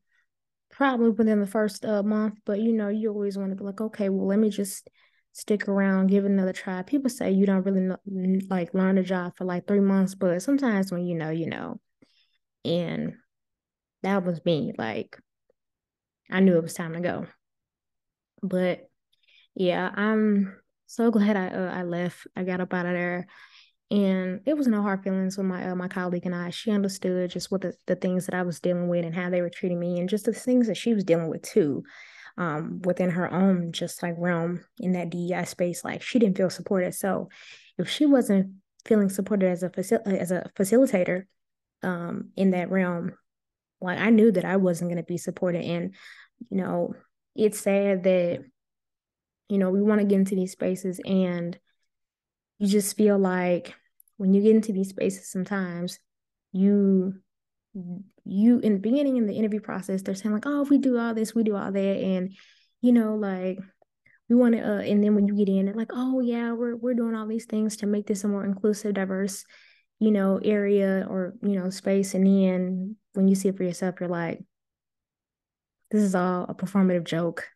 probably 0.72 1.12
within 1.12 1.40
the 1.40 1.46
first 1.46 1.86
uh, 1.86 2.02
month. 2.02 2.40
But 2.44 2.60
you 2.60 2.74
know, 2.74 2.88
you 2.88 3.10
always 3.10 3.38
want 3.38 3.52
to 3.52 3.56
be 3.56 3.64
like, 3.64 3.80
okay, 3.80 4.10
well, 4.10 4.26
let 4.26 4.40
me 4.40 4.50
just 4.50 4.90
stick 5.32 5.68
around, 5.68 6.08
give 6.08 6.26
it 6.26 6.32
another 6.32 6.54
try. 6.54 6.82
People 6.82 7.12
say 7.12 7.30
you 7.30 7.46
don't 7.46 7.64
really 7.64 7.82
know, 7.82 7.98
like 8.50 8.74
learn 8.74 8.98
a 8.98 9.04
job 9.04 9.38
for 9.38 9.46
like 9.46 9.68
three 9.68 9.80
months, 9.80 10.16
but 10.16 10.42
sometimes 10.42 10.92
when 10.92 11.06
you 11.06 11.14
know, 11.14 11.30
you 11.30 11.46
know. 11.46 11.80
And 12.66 13.14
that 14.02 14.26
was 14.26 14.44
me. 14.44 14.74
Like, 14.76 15.20
I 16.32 16.40
knew 16.40 16.58
it 16.58 16.64
was 16.64 16.74
time 16.74 16.94
to 16.94 17.00
go. 17.00 17.28
But 18.42 18.90
yeah, 19.54 19.90
I'm 19.94 20.56
so 20.88 21.12
glad 21.12 21.38
I 21.38 21.48
uh, 21.50 21.72
I 21.72 21.84
left. 21.84 22.28
I 22.36 22.44
got 22.44 22.62
up 22.62 22.74
out 22.74 22.86
of 22.86 22.94
there 22.94 23.28
and 23.90 24.42
it 24.46 24.58
was 24.58 24.68
no 24.68 24.82
hard 24.82 25.04
feelings 25.04 25.38
with 25.38 25.46
my 25.46 25.70
uh, 25.70 25.76
my 25.76 25.88
colleague 25.88 26.26
and 26.26 26.36
I. 26.36 26.50
She 26.50 26.72
understood 26.72 27.32
just 27.32 27.52
what 27.52 27.62
the, 27.62 27.74
the 27.86 27.96
things 27.96 28.26
that 28.26 28.36
I 28.36 28.42
was 28.42 28.60
dealing 28.60 28.90
with 28.90 29.06
and 29.06 29.16
how 29.16 29.30
they 29.30 29.42
were 29.42 29.50
treating 29.50 29.80
me, 29.80 30.00
and 30.00 30.10
just 30.10 30.26
the 30.26 30.34
things 30.34 30.68
that 30.68 30.78
she 30.78 30.94
was 30.94 31.06
dealing 31.06 31.30
with 31.30 31.42
too, 31.42 31.84
um, 32.38 32.82
within 32.84 33.12
her 33.12 33.32
own 33.32 33.72
just 33.72 34.04
like 34.04 34.16
realm 34.18 34.64
in 34.80 34.92
that 34.94 35.10
DEI 35.10 35.46
space. 35.46 35.86
Like 35.86 36.02
she 36.02 36.20
didn't 36.20 36.38
feel 36.38 36.50
supported. 36.50 36.96
So 36.96 37.30
if 37.78 37.90
she 37.90 38.06
wasn't 38.06 38.56
feeling 38.86 39.10
supported 39.10 39.50
as 39.50 39.64
a 39.64 39.70
facil- 39.70 40.06
as 40.06 40.32
a 40.32 40.50
facilitator, 40.58 41.24
um, 41.82 42.32
in 42.36 42.52
that 42.52 42.70
realm, 42.70 43.14
like 43.80 44.00
I 44.00 44.10
knew 44.10 44.34
that 44.34 44.46
I 44.46 44.58
wasn't 44.58 44.90
going 44.90 45.02
to 45.02 45.04
be 45.04 45.18
supported. 45.18 45.64
And 45.64 45.96
you 46.50 46.58
know, 46.58 46.94
it's 47.36 47.62
sad 47.62 48.04
that 48.04 48.44
you 49.50 49.58
know 49.58 49.70
we 49.70 49.82
want 49.82 50.00
to 50.00 50.08
get 50.08 50.20
into 50.20 50.36
these 50.36 50.52
spaces 50.52 51.00
and 51.06 51.58
you 52.60 52.68
just 52.68 52.98
feel 52.98 53.18
like 53.18 53.74
when 54.18 54.34
you 54.34 54.42
get 54.42 54.56
into 54.56 54.74
these 54.74 54.90
spaces 54.90 55.30
sometimes 55.30 56.00
you 56.52 57.14
you 58.26 58.60
in 58.60 58.74
the 58.74 58.80
beginning 58.80 59.18
in 59.18 59.28
the 59.28 59.34
interview 59.34 59.60
process 59.60 60.02
they're 60.02 60.16
saying 60.16 60.34
like 60.34 60.46
oh 60.46 60.62
if 60.62 60.70
we 60.70 60.78
do 60.78 60.98
all 60.98 61.14
this 61.14 61.36
we 61.36 61.44
do 61.44 61.56
all 61.56 61.72
that 61.72 61.98
and 61.98 62.36
you 62.82 62.92
know 62.92 63.16
like 63.16 63.60
we 64.30 64.36
want 64.36 64.56
to 64.56 64.62
uh, 64.62 64.82
and 64.82 65.04
then 65.04 65.16
when 65.16 65.28
you 65.28 65.36
get 65.36 65.50
in 65.50 65.72
like 65.74 65.92
oh 65.94 66.20
yeah 66.20 66.52
we're 66.52 66.76
we're 66.76 66.94
doing 66.94 67.16
all 67.16 67.28
these 67.28 67.46
things 67.46 67.78
to 67.78 67.86
make 67.86 68.08
this 68.08 68.24
a 68.24 68.28
more 68.28 68.46
inclusive 68.46 68.94
diverse 68.96 69.46
you 70.00 70.12
know 70.12 70.40
area 70.44 71.06
or 71.10 71.34
you 71.42 71.58
know 71.58 71.70
space 71.70 72.14
and 72.14 72.26
then 72.26 72.96
when 73.14 73.28
you 73.28 73.36
see 73.36 73.50
it 73.50 73.58
for 73.58 73.64
yourself 73.64 73.96
you're 74.00 74.10
like 74.10 74.44
this 75.92 76.02
is 76.02 76.16
all 76.16 76.46
a 76.50 76.56
performative 76.56 77.06
joke 77.06 77.48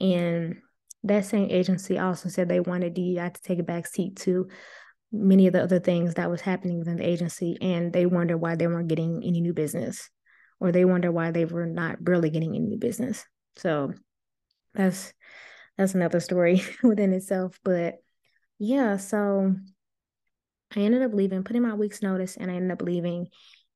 and 0.00 0.56
that 1.04 1.24
same 1.24 1.50
agency 1.50 1.98
also 1.98 2.28
said 2.28 2.48
they 2.48 2.60
wanted 2.60 2.94
DEI 2.94 3.30
to 3.30 3.42
take 3.42 3.58
a 3.58 3.64
back 3.64 3.86
seat 3.86 4.16
to 4.16 4.48
many 5.10 5.46
of 5.46 5.52
the 5.52 5.62
other 5.62 5.80
things 5.80 6.14
that 6.14 6.30
was 6.30 6.40
happening 6.40 6.78
within 6.78 6.96
the 6.96 7.08
agency, 7.08 7.58
and 7.60 7.92
they 7.92 8.06
wonder 8.06 8.36
why 8.36 8.54
they 8.54 8.66
weren't 8.66 8.88
getting 8.88 9.22
any 9.24 9.40
new 9.40 9.52
business, 9.52 10.08
or 10.60 10.72
they 10.72 10.84
wonder 10.84 11.10
why 11.12 11.30
they 11.30 11.44
were 11.44 11.66
not 11.66 11.96
really 12.06 12.30
getting 12.30 12.50
any 12.50 12.60
new 12.60 12.78
business. 12.78 13.24
So 13.56 13.92
that's 14.74 15.12
that's 15.76 15.94
another 15.94 16.20
story 16.20 16.62
within 16.82 17.12
itself. 17.12 17.58
But 17.64 17.96
yeah, 18.58 18.96
so 18.96 19.54
I 20.74 20.80
ended 20.80 21.02
up 21.02 21.12
leaving, 21.12 21.44
putting 21.44 21.62
my 21.62 21.74
week's 21.74 22.02
notice, 22.02 22.36
and 22.36 22.50
I 22.50 22.54
ended 22.54 22.72
up 22.72 22.82
leaving. 22.82 23.28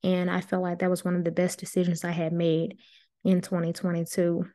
And 0.02 0.30
I 0.30 0.40
felt 0.40 0.62
like 0.62 0.78
that 0.78 0.90
was 0.90 1.04
one 1.04 1.16
of 1.16 1.24
the 1.24 1.32
best 1.32 1.58
decisions 1.58 2.04
I 2.04 2.12
had 2.12 2.32
made 2.32 2.78
in 3.24 3.40
2022 3.40 4.46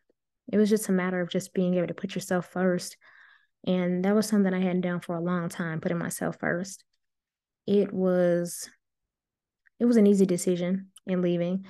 it 0.52 0.58
was 0.58 0.70
just 0.70 0.90
a 0.90 0.94
matter 0.94 1.22
of 1.22 1.30
just 1.30 1.54
being 1.54 1.76
able 1.76 1.88
to 1.88 1.94
put 1.94 2.16
yourself 2.16 2.48
first. 2.52 2.98
And 3.66 4.04
that 4.06 4.16
was 4.16 4.28
something 4.28 4.54
I 4.54 4.60
hadn't 4.60 4.82
done 4.82 5.02
for 5.02 5.16
a 5.16 5.22
long 5.22 5.50
time, 5.50 5.82
putting 5.82 5.98
myself 5.98 6.38
first. 6.40 6.84
It 7.68 7.94
was 7.94 8.70
it 9.80 9.86
was 9.86 9.98
an 9.98 10.08
easy 10.08 10.26
decision 10.26 10.90
in 11.08 11.22
leaving, 11.22 11.66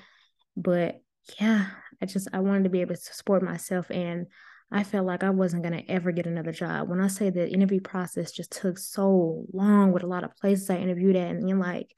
but 0.55 1.01
yeah, 1.39 1.67
I 2.01 2.05
just 2.05 2.27
I 2.33 2.39
wanted 2.39 2.63
to 2.63 2.69
be 2.69 2.81
able 2.81 2.95
to 2.95 3.01
support 3.01 3.43
myself 3.43 3.89
and 3.91 4.27
I 4.71 4.83
felt 4.83 5.05
like 5.05 5.23
I 5.23 5.29
wasn't 5.31 5.63
going 5.63 5.77
to 5.77 5.91
ever 5.91 6.13
get 6.13 6.27
another 6.27 6.53
job. 6.53 6.87
When 6.87 7.01
I 7.01 7.07
say 7.07 7.29
the 7.29 7.49
interview 7.49 7.81
process 7.81 8.31
just 8.31 8.51
took 8.51 8.77
so 8.77 9.45
long 9.51 9.91
with 9.91 10.03
a 10.03 10.07
lot 10.07 10.23
of 10.23 10.35
places 10.37 10.69
I 10.69 10.77
interviewed 10.77 11.17
at 11.17 11.29
and 11.29 11.47
then 11.47 11.59
like 11.59 11.93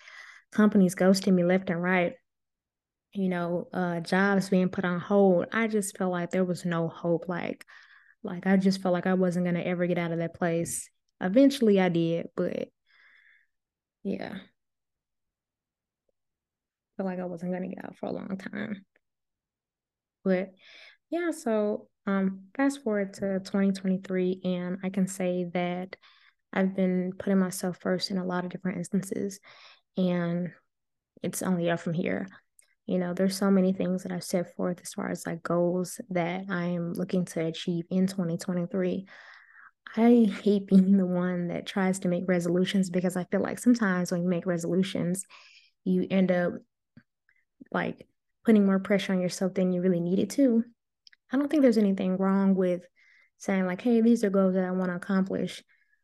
companies 0.52 0.96
ghosting 0.96 1.34
me 1.34 1.44
left 1.44 1.70
and 1.70 1.82
right 1.82 2.14
you 3.14 3.30
know, 3.30 3.68
uh, 3.74 4.00
jobs 4.00 4.50
being 4.50 4.70
put 4.70 4.86
on 4.86 5.00
hold, 5.00 5.46
I 5.52 5.68
just 5.68 5.98
felt 5.98 6.12
like 6.12 6.32
there 6.32 6.44
was 6.44 6.66
no 6.66 6.88
hope. 6.88 7.30
Like, 7.30 7.66
like 8.24 8.48
I 8.48 8.58
just 8.58 8.82
felt 8.82 8.94
like 8.94 9.08
I 9.08 9.14
wasn't 9.14 9.46
gonna 9.46 9.62
ever 9.62 9.86
get 9.86 9.98
out 10.00 10.12
of 10.12 10.18
that 10.20 10.34
place. 10.34 10.90
Eventually, 11.22 11.80
I 11.80 11.90
did, 11.90 12.30
but 12.36 12.70
yeah, 14.04 14.38
felt 16.98 17.08
like 17.08 17.20
I 17.20 17.26
wasn't 17.26 17.54
gonna 17.54 17.68
get 17.68 17.86
out 17.86 17.98
for 17.98 18.08
a 18.08 18.12
long 18.12 18.38
time. 18.38 18.86
But 20.24 20.54
yeah, 21.10 21.32
so 21.32 21.88
um, 22.08 22.46
fast 22.56 22.84
forward 22.84 23.14
to 23.16 23.40
2023, 23.42 24.42
and 24.44 24.80
I 24.84 24.90
can 24.90 25.08
say 25.08 25.46
that 25.54 25.96
I've 26.52 26.76
been 26.76 27.14
putting 27.18 27.40
myself 27.40 27.78
first 27.80 28.10
in 28.10 28.18
a 28.18 28.26
lot 28.26 28.44
of 28.44 28.52
different 28.52 28.78
instances, 28.78 29.40
and 29.98 30.52
it's 31.22 31.44
only 31.44 31.70
up 31.70 31.80
from 31.80 31.94
here 31.94 32.28
you 32.86 32.98
know 32.98 33.14
there's 33.14 33.38
so 33.38 33.50
many 33.50 33.74
things 33.74 34.04
that 34.04 34.12
i've 34.12 34.24
set 34.24 34.56
forth 34.56 34.80
as 34.82 34.94
far 34.94 35.10
as 35.10 35.26
like 35.26 35.42
goals 35.44 36.00
that 36.10 36.44
i 36.50 36.66
am 36.66 36.94
looking 36.94 37.26
to 37.26 37.46
achieve 37.46 37.86
in 37.90 38.08
2023 38.08 39.06
i 39.96 40.32
hate 40.42 40.68
being 40.68 40.98
the 40.98 41.06
one 41.06 41.48
that 41.48 41.66
tries 41.66 42.00
to 42.00 42.08
make 42.08 42.24
resolutions 42.28 42.90
because 42.90 43.16
i 43.16 43.24
feel 43.26 43.42
like 43.42 43.60
sometimes 43.60 44.12
when 44.12 44.22
you 44.22 44.30
make 44.30 44.46
resolutions 44.46 45.26
you 45.86 46.08
end 46.10 46.32
up 46.32 46.54
like 47.72 48.08
putting 48.46 48.66
more 48.66 48.80
pressure 48.80 49.14
on 49.14 49.22
yourself 49.22 49.54
than 49.54 49.72
you 49.72 49.82
really 49.82 50.00
needed 50.00 50.30
to. 50.32 50.64
I 51.32 51.38
don't 51.38 51.50
think 51.50 51.64
there's 51.64 51.78
anything 51.78 52.18
wrong 52.18 52.56
with 52.56 52.84
saying 53.38 53.66
like 53.66 53.82
hey 53.82 54.00
these 54.00 54.24
are 54.24 54.30
goals 54.30 54.54
that 54.54 54.64
i 54.64 54.72
want 54.72 54.90
to 54.90 54.96
accomplish 54.96 55.62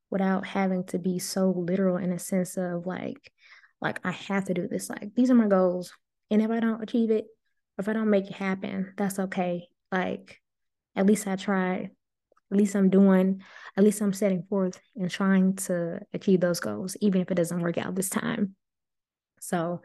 without 0.09 0.45
having 0.45 0.83
to 0.83 0.99
be 0.99 1.19
so 1.19 1.51
literal 1.51 1.95
in 1.95 2.11
a 2.11 2.19
sense 2.19 2.57
of 2.57 2.85
like 2.85 3.31
like 3.79 3.99
i 4.03 4.11
have 4.11 4.45
to 4.45 4.53
do 4.53 4.67
this. 4.67 4.89
Like 4.89 5.11
these 5.15 5.29
are 5.29 5.35
my 5.35 5.47
goals 5.47 5.93
and 6.29 6.41
if 6.41 6.49
I 6.51 6.59
don't 6.59 6.83
achieve 6.83 7.11
it, 7.11 7.25
if 7.77 7.87
I 7.87 7.93
don't 7.93 8.09
make 8.09 8.27
it 8.27 8.35
happen, 8.35 8.93
that's 8.97 9.19
okay. 9.19 9.67
Like, 9.91 10.39
at 10.95 11.05
least 11.05 11.27
I 11.27 11.35
tried. 11.35 11.91
At 12.51 12.57
least 12.57 12.75
I'm 12.75 12.89
doing, 12.89 13.43
at 13.77 13.83
least 13.83 14.01
I'm 14.01 14.13
setting 14.13 14.43
forth 14.49 14.79
and 14.95 15.09
trying 15.09 15.55
to 15.57 15.99
achieve 16.13 16.41
those 16.41 16.59
goals, 16.59 16.97
even 16.99 17.21
if 17.21 17.29
it 17.29 17.35
doesn't 17.35 17.61
work 17.61 17.77
out 17.77 17.93
this 17.93 18.09
time. 18.09 18.55
So 19.39 19.81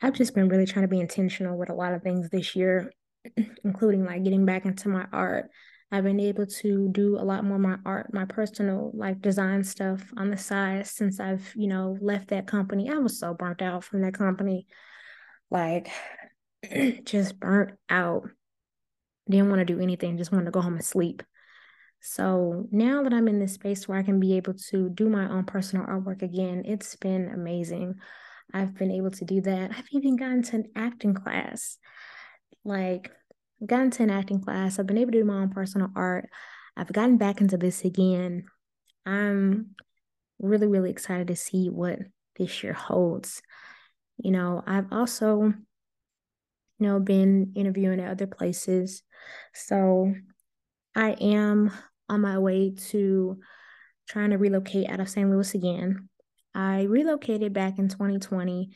I've 0.00 0.14
just 0.14 0.34
been 0.34 0.48
really 0.48 0.66
trying 0.66 0.84
to 0.84 0.88
be 0.88 1.00
intentional 1.00 1.58
with 1.58 1.68
a 1.68 1.74
lot 1.74 1.94
of 1.94 2.02
things 2.02 2.30
this 2.30 2.54
year, 2.54 2.92
including 3.64 4.04
like 4.04 4.22
getting 4.22 4.46
back 4.46 4.66
into 4.66 4.88
my 4.88 5.06
art. 5.12 5.50
I've 5.90 6.04
been 6.04 6.20
able 6.20 6.46
to 6.46 6.88
do 6.90 7.16
a 7.16 7.22
lot 7.22 7.44
more 7.44 7.58
my 7.58 7.76
art, 7.84 8.12
my 8.12 8.24
personal 8.24 8.90
like 8.94 9.20
design 9.20 9.62
stuff 9.62 10.02
on 10.16 10.30
the 10.30 10.36
side 10.36 10.86
since 10.86 11.20
I've, 11.20 11.52
you 11.54 11.68
know, 11.68 11.96
left 12.00 12.28
that 12.28 12.46
company. 12.46 12.90
I 12.90 12.98
was 12.98 13.18
so 13.18 13.34
burnt 13.34 13.62
out 13.62 13.84
from 13.84 14.02
that 14.02 14.14
company. 14.14 14.66
Like 15.50 15.88
just 17.04 17.38
burnt 17.38 17.78
out. 17.88 18.28
Didn't 19.28 19.48
want 19.48 19.60
to 19.60 19.64
do 19.64 19.80
anything, 19.80 20.18
just 20.18 20.30
wanted 20.30 20.44
to 20.44 20.50
go 20.52 20.60
home 20.60 20.74
and 20.74 20.84
sleep. 20.84 21.22
So 22.00 22.68
now 22.70 23.02
that 23.02 23.12
I'm 23.12 23.26
in 23.26 23.40
this 23.40 23.54
space 23.54 23.88
where 23.88 23.98
I 23.98 24.04
can 24.04 24.20
be 24.20 24.36
able 24.36 24.54
to 24.70 24.88
do 24.90 25.08
my 25.08 25.28
own 25.28 25.44
personal 25.44 25.86
artwork 25.86 26.22
again, 26.22 26.62
it's 26.64 26.94
been 26.96 27.28
amazing. 27.28 27.96
I've 28.54 28.74
been 28.74 28.92
able 28.92 29.10
to 29.10 29.24
do 29.24 29.40
that. 29.40 29.72
I've 29.76 29.88
even 29.90 30.16
gotten 30.16 30.42
to 30.44 30.56
an 30.56 30.70
acting 30.76 31.14
class. 31.14 31.78
Like, 32.64 33.10
gotten 33.64 33.90
to 33.92 34.04
an 34.04 34.10
acting 34.10 34.40
class. 34.40 34.78
I've 34.78 34.86
been 34.86 34.98
able 34.98 35.12
to 35.12 35.18
do 35.18 35.24
my 35.24 35.34
own 35.34 35.50
personal 35.50 35.88
art. 35.96 36.28
I've 36.76 36.92
gotten 36.92 37.16
back 37.16 37.40
into 37.40 37.56
this 37.56 37.84
again. 37.84 38.44
I'm 39.04 39.74
really, 40.38 40.66
really 40.66 40.90
excited 40.90 41.28
to 41.28 41.36
see 41.36 41.68
what 41.70 41.98
this 42.36 42.62
year 42.62 42.74
holds. 42.74 43.42
You 44.18 44.30
know, 44.30 44.62
I've 44.66 44.92
also, 44.92 45.42
you 45.42 45.54
know, 46.78 47.00
been 47.00 47.52
interviewing 47.54 48.00
at 48.00 48.10
other 48.10 48.26
places. 48.26 49.02
So 49.54 50.14
I 50.94 51.12
am 51.12 51.70
on 52.08 52.20
my 52.20 52.38
way 52.38 52.74
to 52.90 53.38
trying 54.08 54.30
to 54.30 54.38
relocate 54.38 54.88
out 54.88 55.00
of 55.00 55.08
St. 55.08 55.28
Louis 55.28 55.54
again. 55.54 56.08
I 56.54 56.82
relocated 56.84 57.52
back 57.52 57.78
in 57.78 57.88
2020 57.88 58.70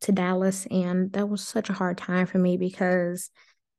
to 0.00 0.12
Dallas, 0.12 0.66
and 0.70 1.12
that 1.12 1.28
was 1.28 1.46
such 1.46 1.70
a 1.70 1.74
hard 1.74 1.98
time 1.98 2.26
for 2.26 2.38
me 2.38 2.56
because 2.56 3.30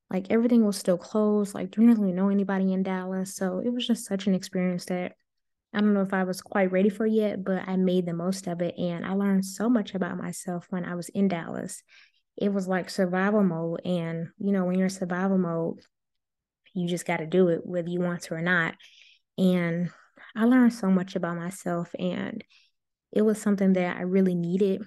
like 0.10 0.28
everything 0.30 0.66
was 0.66 0.78
still 0.78 0.98
closed. 0.98 1.54
Like, 1.54 1.72
didn't 1.72 2.00
really 2.00 2.14
know 2.14 2.30
anybody 2.30 2.72
in 2.72 2.84
Dallas. 2.84 3.36
So 3.36 3.60
it 3.60 3.72
was 3.74 3.86
just 3.86 4.06
such 4.06 4.28
an 4.28 4.36
experience 4.36 4.86
that 4.86 5.14
I 5.74 5.82
don't 5.82 5.94
know 5.94 6.02
if 6.02 6.14
I 6.14 6.24
was 6.24 6.42
quite 6.42 6.72
ready 6.72 6.90
for 6.90 7.06
yet, 7.06 7.44
but 7.44 7.68
I 7.68 7.76
made 7.76 8.06
the 8.06 8.14
most 8.14 8.48
of 8.48 8.62
it. 8.62 8.78
And 8.78 9.06
I 9.06 9.14
learned 9.14 9.46
so 9.46 9.70
much 9.70 9.96
about 9.96 10.18
myself 10.18 10.66
when 10.70 10.86
I 10.86 10.96
was 10.96 11.10
in 11.10 11.28
Dallas. 11.28 11.84
It 12.38 12.54
was 12.54 12.68
like 12.68 12.90
survival 12.90 13.44
mode. 13.44 13.82
And, 13.86 14.30
you 14.40 14.52
know, 14.52 14.66
when 14.66 14.76
you're 14.76 14.86
in 14.86 14.90
survival 14.90 15.38
mode, 15.38 15.80
you 16.74 16.88
just 16.88 17.06
got 17.06 17.18
to 17.18 17.26
do 17.26 17.50
it 17.50 17.66
whether 17.66 17.90
you 17.90 18.00
want 18.00 18.22
to 18.24 18.36
or 18.36 18.42
not. 18.42 18.76
And 19.38 19.90
I 20.36 20.46
learned 20.46 20.74
so 20.74 20.90
much 20.90 21.16
about 21.16 21.38
myself. 21.38 21.94
And 22.00 22.44
it 23.12 23.22
was 23.22 23.42
something 23.42 23.74
that 23.74 23.98
I 23.98 24.02
really 24.02 24.36
needed 24.36 24.84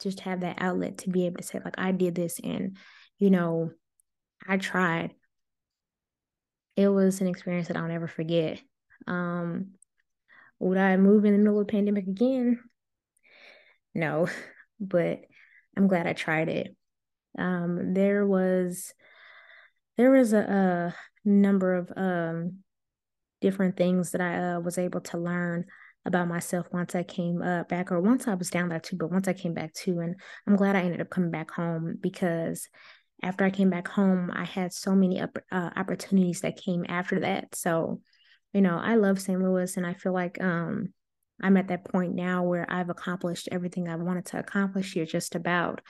just 0.00 0.20
have 0.20 0.40
that 0.40 0.58
outlet 0.60 0.98
to 0.98 1.10
be 1.10 1.26
able 1.26 1.38
to 1.38 1.42
say, 1.42 1.60
like, 1.64 1.78
I 1.78 1.92
did 1.92 2.14
this 2.14 2.38
and, 2.42 2.76
you 3.18 3.30
know, 3.30 3.70
I 4.46 4.56
tried. 4.56 5.14
It 6.76 6.88
was 6.88 7.20
an 7.20 7.26
experience 7.26 7.68
that 7.68 7.76
I'll 7.76 7.88
never 7.88 8.06
forget. 8.06 8.60
Um, 9.06 9.72
would 10.58 10.78
I 10.78 10.96
move 10.96 11.24
in 11.24 11.32
the 11.32 11.38
middle 11.38 11.60
of 11.60 11.66
the 11.66 11.72
pandemic 11.72 12.06
again? 12.06 12.60
No, 13.94 14.28
but 14.80 15.20
I'm 15.76 15.88
glad 15.88 16.06
I 16.06 16.12
tried 16.12 16.48
it. 16.48 16.76
Um, 17.38 17.92
there 17.92 18.26
was 18.26 18.94
there 19.96 20.10
was 20.10 20.32
a, 20.32 20.94
a 21.24 21.28
number 21.28 21.74
of 21.74 21.92
um, 21.96 22.58
different 23.40 23.76
things 23.76 24.12
that 24.12 24.20
I 24.20 24.54
uh, 24.54 24.60
was 24.60 24.78
able 24.78 25.00
to 25.02 25.18
learn 25.18 25.64
about 26.04 26.28
myself 26.28 26.66
once 26.72 26.94
I 26.94 27.02
came 27.02 27.42
uh, 27.42 27.64
back, 27.64 27.90
or 27.90 28.00
once 28.00 28.28
I 28.28 28.34
was 28.34 28.50
down 28.50 28.68
there 28.68 28.78
too, 28.78 28.96
but 28.96 29.10
once 29.10 29.26
I 29.26 29.32
came 29.32 29.54
back 29.54 29.74
too. 29.74 30.00
And 30.00 30.14
I'm 30.46 30.56
glad 30.56 30.76
I 30.76 30.82
ended 30.82 31.00
up 31.00 31.10
coming 31.10 31.30
back 31.30 31.50
home 31.50 31.96
because 32.00 32.68
after 33.22 33.44
I 33.44 33.50
came 33.50 33.70
back 33.70 33.88
home, 33.88 34.30
I 34.32 34.44
had 34.44 34.72
so 34.72 34.94
many 34.94 35.20
uh, 35.20 35.26
opportunities 35.50 36.42
that 36.42 36.62
came 36.62 36.84
after 36.88 37.20
that. 37.20 37.54
So, 37.54 38.00
you 38.52 38.60
know, 38.60 38.78
I 38.78 38.94
love 38.94 39.20
St. 39.20 39.40
Louis, 39.40 39.76
and 39.76 39.86
I 39.86 39.94
feel 39.94 40.12
like 40.12 40.42
um, 40.42 40.92
I'm 41.42 41.56
at 41.56 41.68
that 41.68 41.84
point 41.84 42.14
now 42.14 42.42
where 42.42 42.66
I've 42.70 42.90
accomplished 42.90 43.48
everything 43.52 43.88
I 43.88 43.96
wanted 43.96 44.26
to 44.26 44.38
accomplish 44.38 44.94
here, 44.94 45.06
just 45.06 45.34
about. 45.34 45.80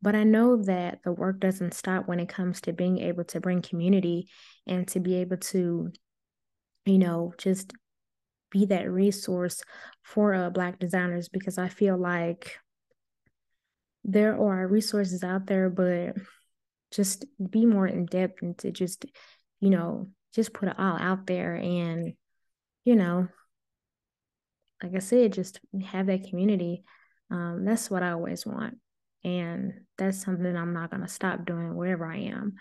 But 0.00 0.14
I 0.14 0.24
know 0.24 0.62
that 0.64 1.00
the 1.04 1.12
work 1.12 1.40
doesn't 1.40 1.74
stop 1.74 2.06
when 2.06 2.20
it 2.20 2.28
comes 2.28 2.60
to 2.62 2.72
being 2.72 2.98
able 2.98 3.24
to 3.24 3.40
bring 3.40 3.62
community 3.62 4.28
and 4.66 4.86
to 4.88 5.00
be 5.00 5.16
able 5.16 5.38
to, 5.38 5.92
you 6.86 6.98
know, 6.98 7.32
just 7.36 7.72
be 8.50 8.66
that 8.66 8.90
resource 8.90 9.62
for 10.02 10.34
uh, 10.34 10.50
Black 10.50 10.78
designers 10.78 11.28
because 11.28 11.58
I 11.58 11.68
feel 11.68 11.96
like 11.96 12.58
there 14.04 14.40
are 14.40 14.66
resources 14.66 15.22
out 15.22 15.46
there, 15.46 15.68
but 15.68 16.16
just 16.90 17.26
be 17.50 17.66
more 17.66 17.86
in 17.86 18.06
depth 18.06 18.42
and 18.42 18.56
to 18.58 18.70
just, 18.70 19.04
you 19.60 19.70
know, 19.70 20.08
just 20.34 20.52
put 20.52 20.68
it 20.68 20.78
all 20.78 20.96
out 20.98 21.26
there 21.26 21.54
and, 21.54 22.14
you 22.84 22.96
know, 22.96 23.28
like 24.82 24.94
I 24.94 25.00
said, 25.00 25.32
just 25.32 25.60
have 25.84 26.06
that 26.06 26.28
community. 26.28 26.84
Um, 27.30 27.64
that's 27.64 27.90
what 27.90 28.02
I 28.02 28.12
always 28.12 28.46
want. 28.46 28.78
And 29.24 29.80
that's 29.96 30.22
something 30.22 30.56
I'm 30.56 30.72
not 30.72 30.90
going 30.90 31.02
to 31.02 31.08
stop 31.08 31.44
doing 31.44 31.74
wherever 31.74 32.06
I 32.06 32.18
am. 32.18 32.54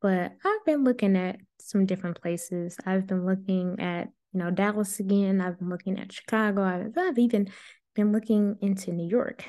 But 0.00 0.32
I've 0.44 0.64
been 0.64 0.84
looking 0.84 1.16
at 1.16 1.38
some 1.60 1.84
different 1.84 2.20
places. 2.20 2.76
I've 2.86 3.06
been 3.06 3.26
looking 3.26 3.80
at, 3.80 4.08
you 4.32 4.40
know, 4.40 4.50
Dallas 4.50 5.00
again. 5.00 5.40
I've 5.40 5.58
been 5.58 5.68
looking 5.68 5.98
at 5.98 6.12
Chicago. 6.12 6.62
I've, 6.62 6.96
I've 6.96 7.18
even 7.18 7.50
been 7.94 8.12
looking 8.12 8.56
into 8.60 8.92
New 8.92 9.08
York. 9.08 9.44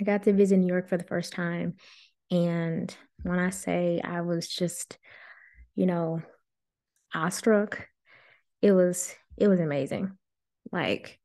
I 0.00 0.04
got 0.04 0.24
to 0.24 0.32
visit 0.32 0.56
New 0.56 0.66
York 0.66 0.88
for 0.88 0.96
the 0.96 1.04
first 1.04 1.32
time. 1.32 1.74
And 2.30 2.94
when 3.22 3.38
I 3.38 3.50
say 3.50 4.00
I 4.02 4.22
was 4.22 4.48
just, 4.48 4.98
you 5.74 5.86
know, 5.86 6.22
awestruck, 7.16 7.88
it 8.62 8.72
was 8.72 9.14
it 9.36 9.48
was 9.48 9.60
amazing. 9.60 10.16
Like 10.70 11.18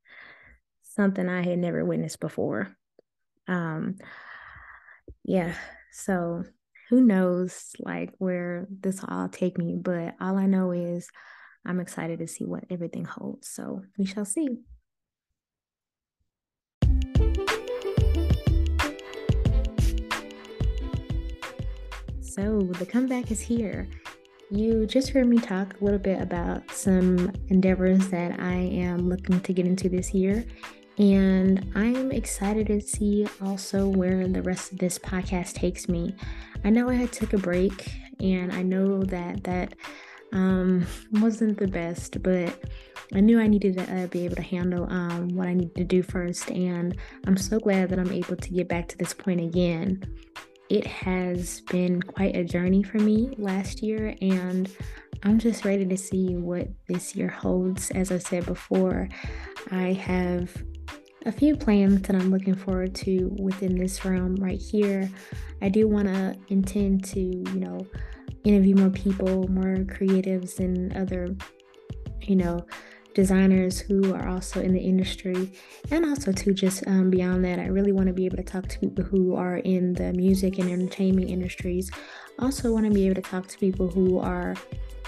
something 0.82 1.28
I 1.28 1.42
had 1.42 1.58
never 1.58 1.84
witnessed 1.84 2.20
before. 2.20 2.74
Um 3.46 3.96
yeah, 5.24 5.54
so 5.92 6.44
who 6.88 7.00
knows 7.00 7.70
like 7.78 8.12
where 8.18 8.66
this 8.70 9.02
all 9.06 9.28
take 9.28 9.58
me, 9.58 9.76
but 9.80 10.14
all 10.20 10.36
I 10.36 10.46
know 10.46 10.72
is 10.72 11.08
I'm 11.64 11.80
excited 11.80 12.18
to 12.18 12.26
see 12.26 12.44
what 12.44 12.64
everything 12.70 13.04
holds. 13.04 13.48
So 13.48 13.82
we 13.96 14.04
shall 14.04 14.24
see. 14.24 14.48
So 22.20 22.62
the 22.78 22.86
comeback 22.86 23.30
is 23.30 23.40
here. 23.40 23.88
You 24.54 24.84
just 24.84 25.08
heard 25.08 25.28
me 25.28 25.38
talk 25.38 25.80
a 25.80 25.82
little 25.82 25.98
bit 25.98 26.20
about 26.20 26.70
some 26.70 27.32
endeavors 27.48 28.10
that 28.10 28.38
I 28.38 28.52
am 28.52 29.08
looking 29.08 29.40
to 29.40 29.52
get 29.54 29.64
into 29.64 29.88
this 29.88 30.12
year. 30.12 30.44
And 30.98 31.72
I'm 31.74 32.12
excited 32.12 32.66
to 32.66 32.78
see 32.82 33.26
also 33.40 33.88
where 33.88 34.28
the 34.28 34.42
rest 34.42 34.70
of 34.70 34.78
this 34.78 34.98
podcast 34.98 35.54
takes 35.54 35.88
me. 35.88 36.14
I 36.64 36.68
know 36.68 36.90
I 36.90 37.06
took 37.06 37.32
a 37.32 37.38
break 37.38 37.94
and 38.20 38.52
I 38.52 38.60
know 38.60 39.02
that 39.04 39.42
that 39.44 39.74
um, 40.34 40.86
wasn't 41.12 41.56
the 41.56 41.66
best, 41.66 42.22
but 42.22 42.54
I 43.14 43.20
knew 43.20 43.40
I 43.40 43.46
needed 43.46 43.78
to 43.78 44.02
uh, 44.02 44.06
be 44.08 44.26
able 44.26 44.36
to 44.36 44.42
handle 44.42 44.84
um, 44.92 45.30
what 45.30 45.48
I 45.48 45.54
needed 45.54 45.76
to 45.76 45.84
do 45.84 46.02
first. 46.02 46.50
And 46.50 46.94
I'm 47.26 47.38
so 47.38 47.58
glad 47.58 47.88
that 47.88 47.98
I'm 47.98 48.12
able 48.12 48.36
to 48.36 48.50
get 48.50 48.68
back 48.68 48.86
to 48.88 48.98
this 48.98 49.14
point 49.14 49.40
again 49.40 50.04
it 50.68 50.86
has 50.86 51.60
been 51.62 52.00
quite 52.00 52.36
a 52.36 52.44
journey 52.44 52.82
for 52.82 52.98
me 52.98 53.34
last 53.38 53.82
year, 53.82 54.14
and 54.20 54.70
I'm 55.22 55.38
just 55.38 55.64
ready 55.64 55.84
to 55.86 55.96
see 55.96 56.36
what 56.36 56.68
this 56.88 57.14
year 57.14 57.28
holds. 57.28 57.90
As 57.90 58.10
I 58.10 58.18
said 58.18 58.46
before, 58.46 59.08
I 59.70 59.92
have 59.92 60.50
a 61.24 61.32
few 61.32 61.56
plans 61.56 62.02
that 62.02 62.16
I'm 62.16 62.30
looking 62.30 62.56
forward 62.56 62.94
to 62.96 63.34
within 63.38 63.76
this 63.76 64.04
realm 64.04 64.36
right 64.36 64.60
here. 64.60 65.08
I 65.60 65.68
do 65.68 65.86
want 65.88 66.08
to 66.08 66.36
intend 66.48 67.04
to, 67.04 67.20
you 67.20 67.60
know, 67.60 67.86
interview 68.44 68.74
more 68.74 68.90
people, 68.90 69.46
more 69.48 69.76
creatives, 69.76 70.58
and 70.58 70.96
other, 70.96 71.36
you 72.22 72.36
know, 72.36 72.66
designers 73.14 73.80
who 73.80 74.14
are 74.14 74.28
also 74.28 74.60
in 74.60 74.72
the 74.72 74.80
industry 74.80 75.52
and 75.90 76.04
also 76.04 76.32
to 76.32 76.52
just 76.52 76.86
um, 76.86 77.10
beyond 77.10 77.44
that 77.44 77.58
i 77.58 77.66
really 77.66 77.92
want 77.92 78.06
to 78.06 78.12
be 78.12 78.26
able 78.26 78.36
to 78.36 78.42
talk 78.42 78.66
to 78.68 78.78
people 78.78 79.04
who 79.04 79.34
are 79.34 79.56
in 79.58 79.92
the 79.94 80.12
music 80.12 80.58
and 80.58 80.70
entertainment 80.70 81.28
industries. 81.28 81.90
Also 82.38 82.72
want 82.72 82.86
to 82.86 82.92
be 82.92 83.06
able 83.06 83.16
to 83.16 83.22
talk 83.22 83.46
to 83.46 83.58
people 83.58 83.88
who 83.88 84.18
are 84.18 84.54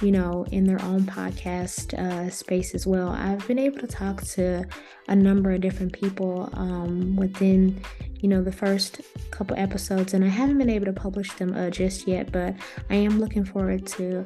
you 0.02 0.10
know 0.10 0.44
in 0.50 0.64
their 0.64 0.82
own 0.82 1.02
podcast 1.02 1.94
uh, 1.94 2.28
space 2.28 2.74
as 2.74 2.86
well. 2.86 3.08
I've 3.08 3.46
been 3.46 3.58
able 3.58 3.78
to 3.80 3.86
talk 3.86 4.22
to 4.36 4.64
a 5.08 5.16
number 5.16 5.52
of 5.52 5.60
different 5.60 5.92
people 5.92 6.50
um, 6.54 7.16
within 7.16 7.80
you 8.20 8.28
know 8.28 8.42
the 8.42 8.52
first 8.52 9.00
couple 9.30 9.54
episodes 9.58 10.14
and 10.14 10.24
i 10.24 10.28
haven't 10.28 10.56
been 10.56 10.70
able 10.70 10.86
to 10.86 10.94
publish 10.94 11.30
them 11.34 11.54
uh, 11.54 11.68
just 11.68 12.08
yet 12.08 12.32
but 12.32 12.54
i 12.88 12.94
am 12.94 13.20
looking 13.20 13.44
forward 13.44 13.84
to 13.84 14.24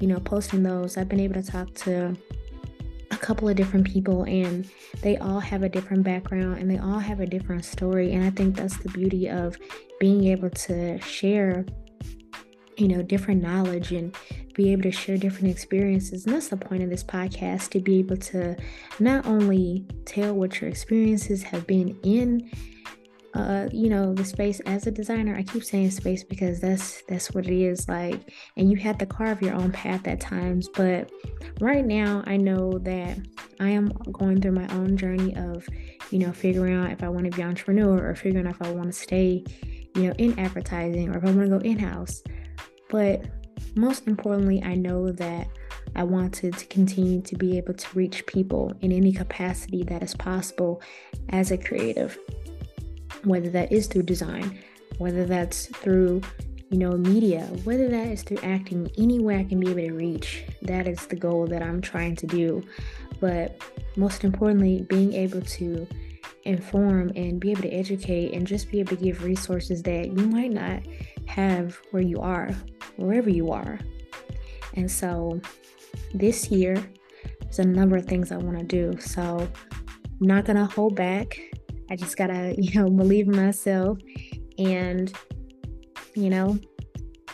you 0.00 0.06
know 0.06 0.18
posting 0.20 0.62
those. 0.62 0.96
I've 0.96 1.08
been 1.08 1.20
able 1.20 1.40
to 1.40 1.42
talk 1.42 1.72
to 1.86 2.16
couple 3.16 3.48
of 3.48 3.56
different 3.56 3.86
people 3.86 4.24
and 4.24 4.68
they 5.02 5.16
all 5.18 5.40
have 5.40 5.62
a 5.62 5.68
different 5.68 6.02
background 6.02 6.58
and 6.58 6.70
they 6.70 6.78
all 6.78 6.98
have 6.98 7.20
a 7.20 7.26
different 7.26 7.64
story 7.64 8.12
and 8.12 8.24
i 8.24 8.30
think 8.30 8.56
that's 8.56 8.78
the 8.78 8.88
beauty 8.90 9.28
of 9.28 9.56
being 9.98 10.24
able 10.24 10.48
to 10.50 10.98
share 11.00 11.64
you 12.76 12.88
know 12.88 13.02
different 13.02 13.42
knowledge 13.42 13.92
and 13.92 14.14
be 14.54 14.72
able 14.72 14.82
to 14.82 14.90
share 14.90 15.16
different 15.16 15.48
experiences. 15.48 16.26
And 16.26 16.34
that's 16.34 16.48
the 16.48 16.56
point 16.56 16.82
of 16.82 16.90
this 16.90 17.04
podcast 17.04 17.70
to 17.70 17.80
be 17.80 17.98
able 17.98 18.16
to 18.18 18.56
not 18.98 19.26
only 19.26 19.86
tell 20.04 20.34
what 20.34 20.60
your 20.60 20.68
experiences 20.68 21.42
have 21.42 21.66
been 21.66 21.98
in 22.02 22.50
uh 23.34 23.68
you 23.72 23.88
know 23.88 24.12
the 24.12 24.24
space 24.24 24.60
as 24.60 24.86
a 24.86 24.90
designer 24.90 25.36
i 25.36 25.42
keep 25.42 25.62
saying 25.62 25.90
space 25.90 26.24
because 26.24 26.60
that's 26.60 27.02
that's 27.02 27.32
what 27.32 27.46
it 27.46 27.56
is 27.56 27.88
like 27.88 28.32
and 28.56 28.70
you 28.70 28.76
have 28.76 28.98
to 28.98 29.06
carve 29.06 29.40
your 29.40 29.54
own 29.54 29.70
path 29.70 30.06
at 30.08 30.20
times 30.20 30.68
but 30.74 31.10
right 31.60 31.84
now 31.84 32.22
i 32.26 32.36
know 32.36 32.78
that 32.78 33.16
i 33.60 33.68
am 33.68 33.88
going 34.12 34.40
through 34.40 34.52
my 34.52 34.66
own 34.74 34.96
journey 34.96 35.34
of 35.36 35.66
you 36.10 36.18
know 36.18 36.32
figuring 36.32 36.74
out 36.74 36.90
if 36.90 37.02
i 37.04 37.08
want 37.08 37.24
to 37.24 37.30
be 37.30 37.42
an 37.42 37.48
entrepreneur 37.48 38.04
or 38.04 38.14
figuring 38.14 38.46
out 38.46 38.54
if 38.54 38.62
i 38.62 38.70
want 38.72 38.86
to 38.86 38.92
stay 38.92 39.44
you 39.94 40.02
know 40.02 40.12
in 40.18 40.38
advertising 40.38 41.08
or 41.10 41.18
if 41.18 41.24
i 41.24 41.26
want 41.26 41.40
to 41.40 41.48
go 41.48 41.58
in-house. 41.58 42.22
But 42.88 43.26
most 43.76 44.08
importantly 44.08 44.62
i 44.64 44.74
know 44.74 45.12
that 45.12 45.48
I 45.96 46.04
wanted 46.04 46.56
to 46.56 46.66
continue 46.66 47.20
to 47.22 47.36
be 47.36 47.56
able 47.58 47.74
to 47.74 47.98
reach 47.98 48.24
people 48.26 48.72
in 48.80 48.92
any 48.92 49.12
capacity 49.12 49.82
that 49.84 50.02
is 50.02 50.14
possible 50.14 50.80
as 51.30 51.50
a 51.50 51.58
creative 51.58 52.16
whether 53.24 53.50
that 53.50 53.72
is 53.72 53.86
through 53.86 54.02
design, 54.02 54.58
whether 54.98 55.24
that's 55.24 55.66
through, 55.66 56.22
you 56.70 56.78
know, 56.78 56.92
media, 56.92 57.42
whether 57.64 57.88
that 57.88 58.06
is 58.06 58.22
through 58.22 58.38
acting, 58.42 58.90
anywhere 58.98 59.38
I 59.38 59.44
can 59.44 59.60
be 59.60 59.70
able 59.70 59.88
to 59.88 59.92
reach. 59.92 60.44
That 60.62 60.86
is 60.86 61.06
the 61.06 61.16
goal 61.16 61.46
that 61.46 61.62
I'm 61.62 61.80
trying 61.80 62.16
to 62.16 62.26
do. 62.26 62.62
But 63.20 63.60
most 63.96 64.24
importantly, 64.24 64.86
being 64.88 65.12
able 65.12 65.42
to 65.42 65.86
inform 66.44 67.12
and 67.16 67.38
be 67.38 67.50
able 67.50 67.62
to 67.62 67.70
educate 67.70 68.32
and 68.32 68.46
just 68.46 68.70
be 68.70 68.80
able 68.80 68.96
to 68.96 69.04
give 69.04 69.24
resources 69.24 69.82
that 69.82 70.06
you 70.06 70.26
might 70.26 70.52
not 70.52 70.80
have 71.26 71.78
where 71.90 72.02
you 72.02 72.20
are, 72.20 72.50
wherever 72.96 73.28
you 73.28 73.50
are. 73.50 73.78
And 74.74 74.90
so 74.90 75.40
this 76.14 76.50
year, 76.50 76.82
there's 77.40 77.58
a 77.58 77.64
number 77.64 77.96
of 77.96 78.06
things 78.06 78.32
I 78.32 78.36
want 78.36 78.58
to 78.58 78.64
do. 78.64 78.98
So 79.00 79.48
I'm 79.72 80.26
not 80.26 80.44
going 80.44 80.56
to 80.56 80.66
hold 80.66 80.94
back. 80.94 81.40
I 81.90 81.96
just 81.96 82.16
gotta, 82.16 82.54
you 82.58 82.80
know, 82.80 82.88
believe 82.88 83.28
in 83.28 83.36
myself, 83.36 83.98
and 84.58 85.12
you 86.14 86.30
know, 86.30 86.58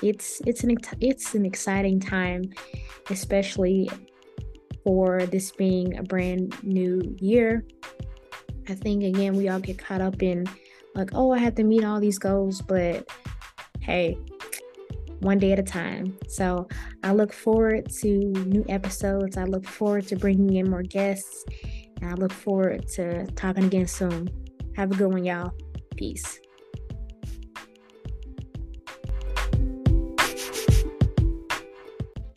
it's 0.02 0.40
it's 0.46 0.64
an 0.64 0.76
it's 1.00 1.34
an 1.34 1.44
exciting 1.44 2.00
time, 2.00 2.44
especially 3.10 3.90
for 4.84 5.26
this 5.26 5.50
being 5.52 5.98
a 5.98 6.02
brand 6.02 6.62
new 6.62 7.16
year. 7.20 7.64
I 8.68 8.74
think 8.74 9.04
again 9.04 9.36
we 9.36 9.48
all 9.48 9.60
get 9.60 9.78
caught 9.78 10.00
up 10.00 10.22
in 10.22 10.46
like, 10.94 11.10
oh, 11.14 11.32
I 11.32 11.38
have 11.38 11.54
to 11.56 11.64
meet 11.64 11.84
all 11.84 12.00
these 12.00 12.18
goals, 12.18 12.62
but 12.62 13.08
hey, 13.80 14.18
one 15.20 15.38
day 15.38 15.52
at 15.52 15.58
a 15.58 15.62
time. 15.62 16.16
So 16.28 16.68
I 17.02 17.12
look 17.12 17.32
forward 17.32 17.90
to 18.00 18.08
new 18.08 18.64
episodes. 18.68 19.36
I 19.36 19.44
look 19.44 19.66
forward 19.66 20.06
to 20.08 20.16
bringing 20.16 20.56
in 20.56 20.70
more 20.70 20.82
guests. 20.82 21.44
And 22.00 22.10
I 22.10 22.14
look 22.14 22.32
forward 22.32 22.88
to 22.94 23.26
talking 23.32 23.64
again 23.64 23.86
soon. 23.86 24.28
Have 24.76 24.92
a 24.92 24.94
good 24.94 25.10
one, 25.10 25.24
y'all. 25.24 25.52
Peace. 25.96 26.38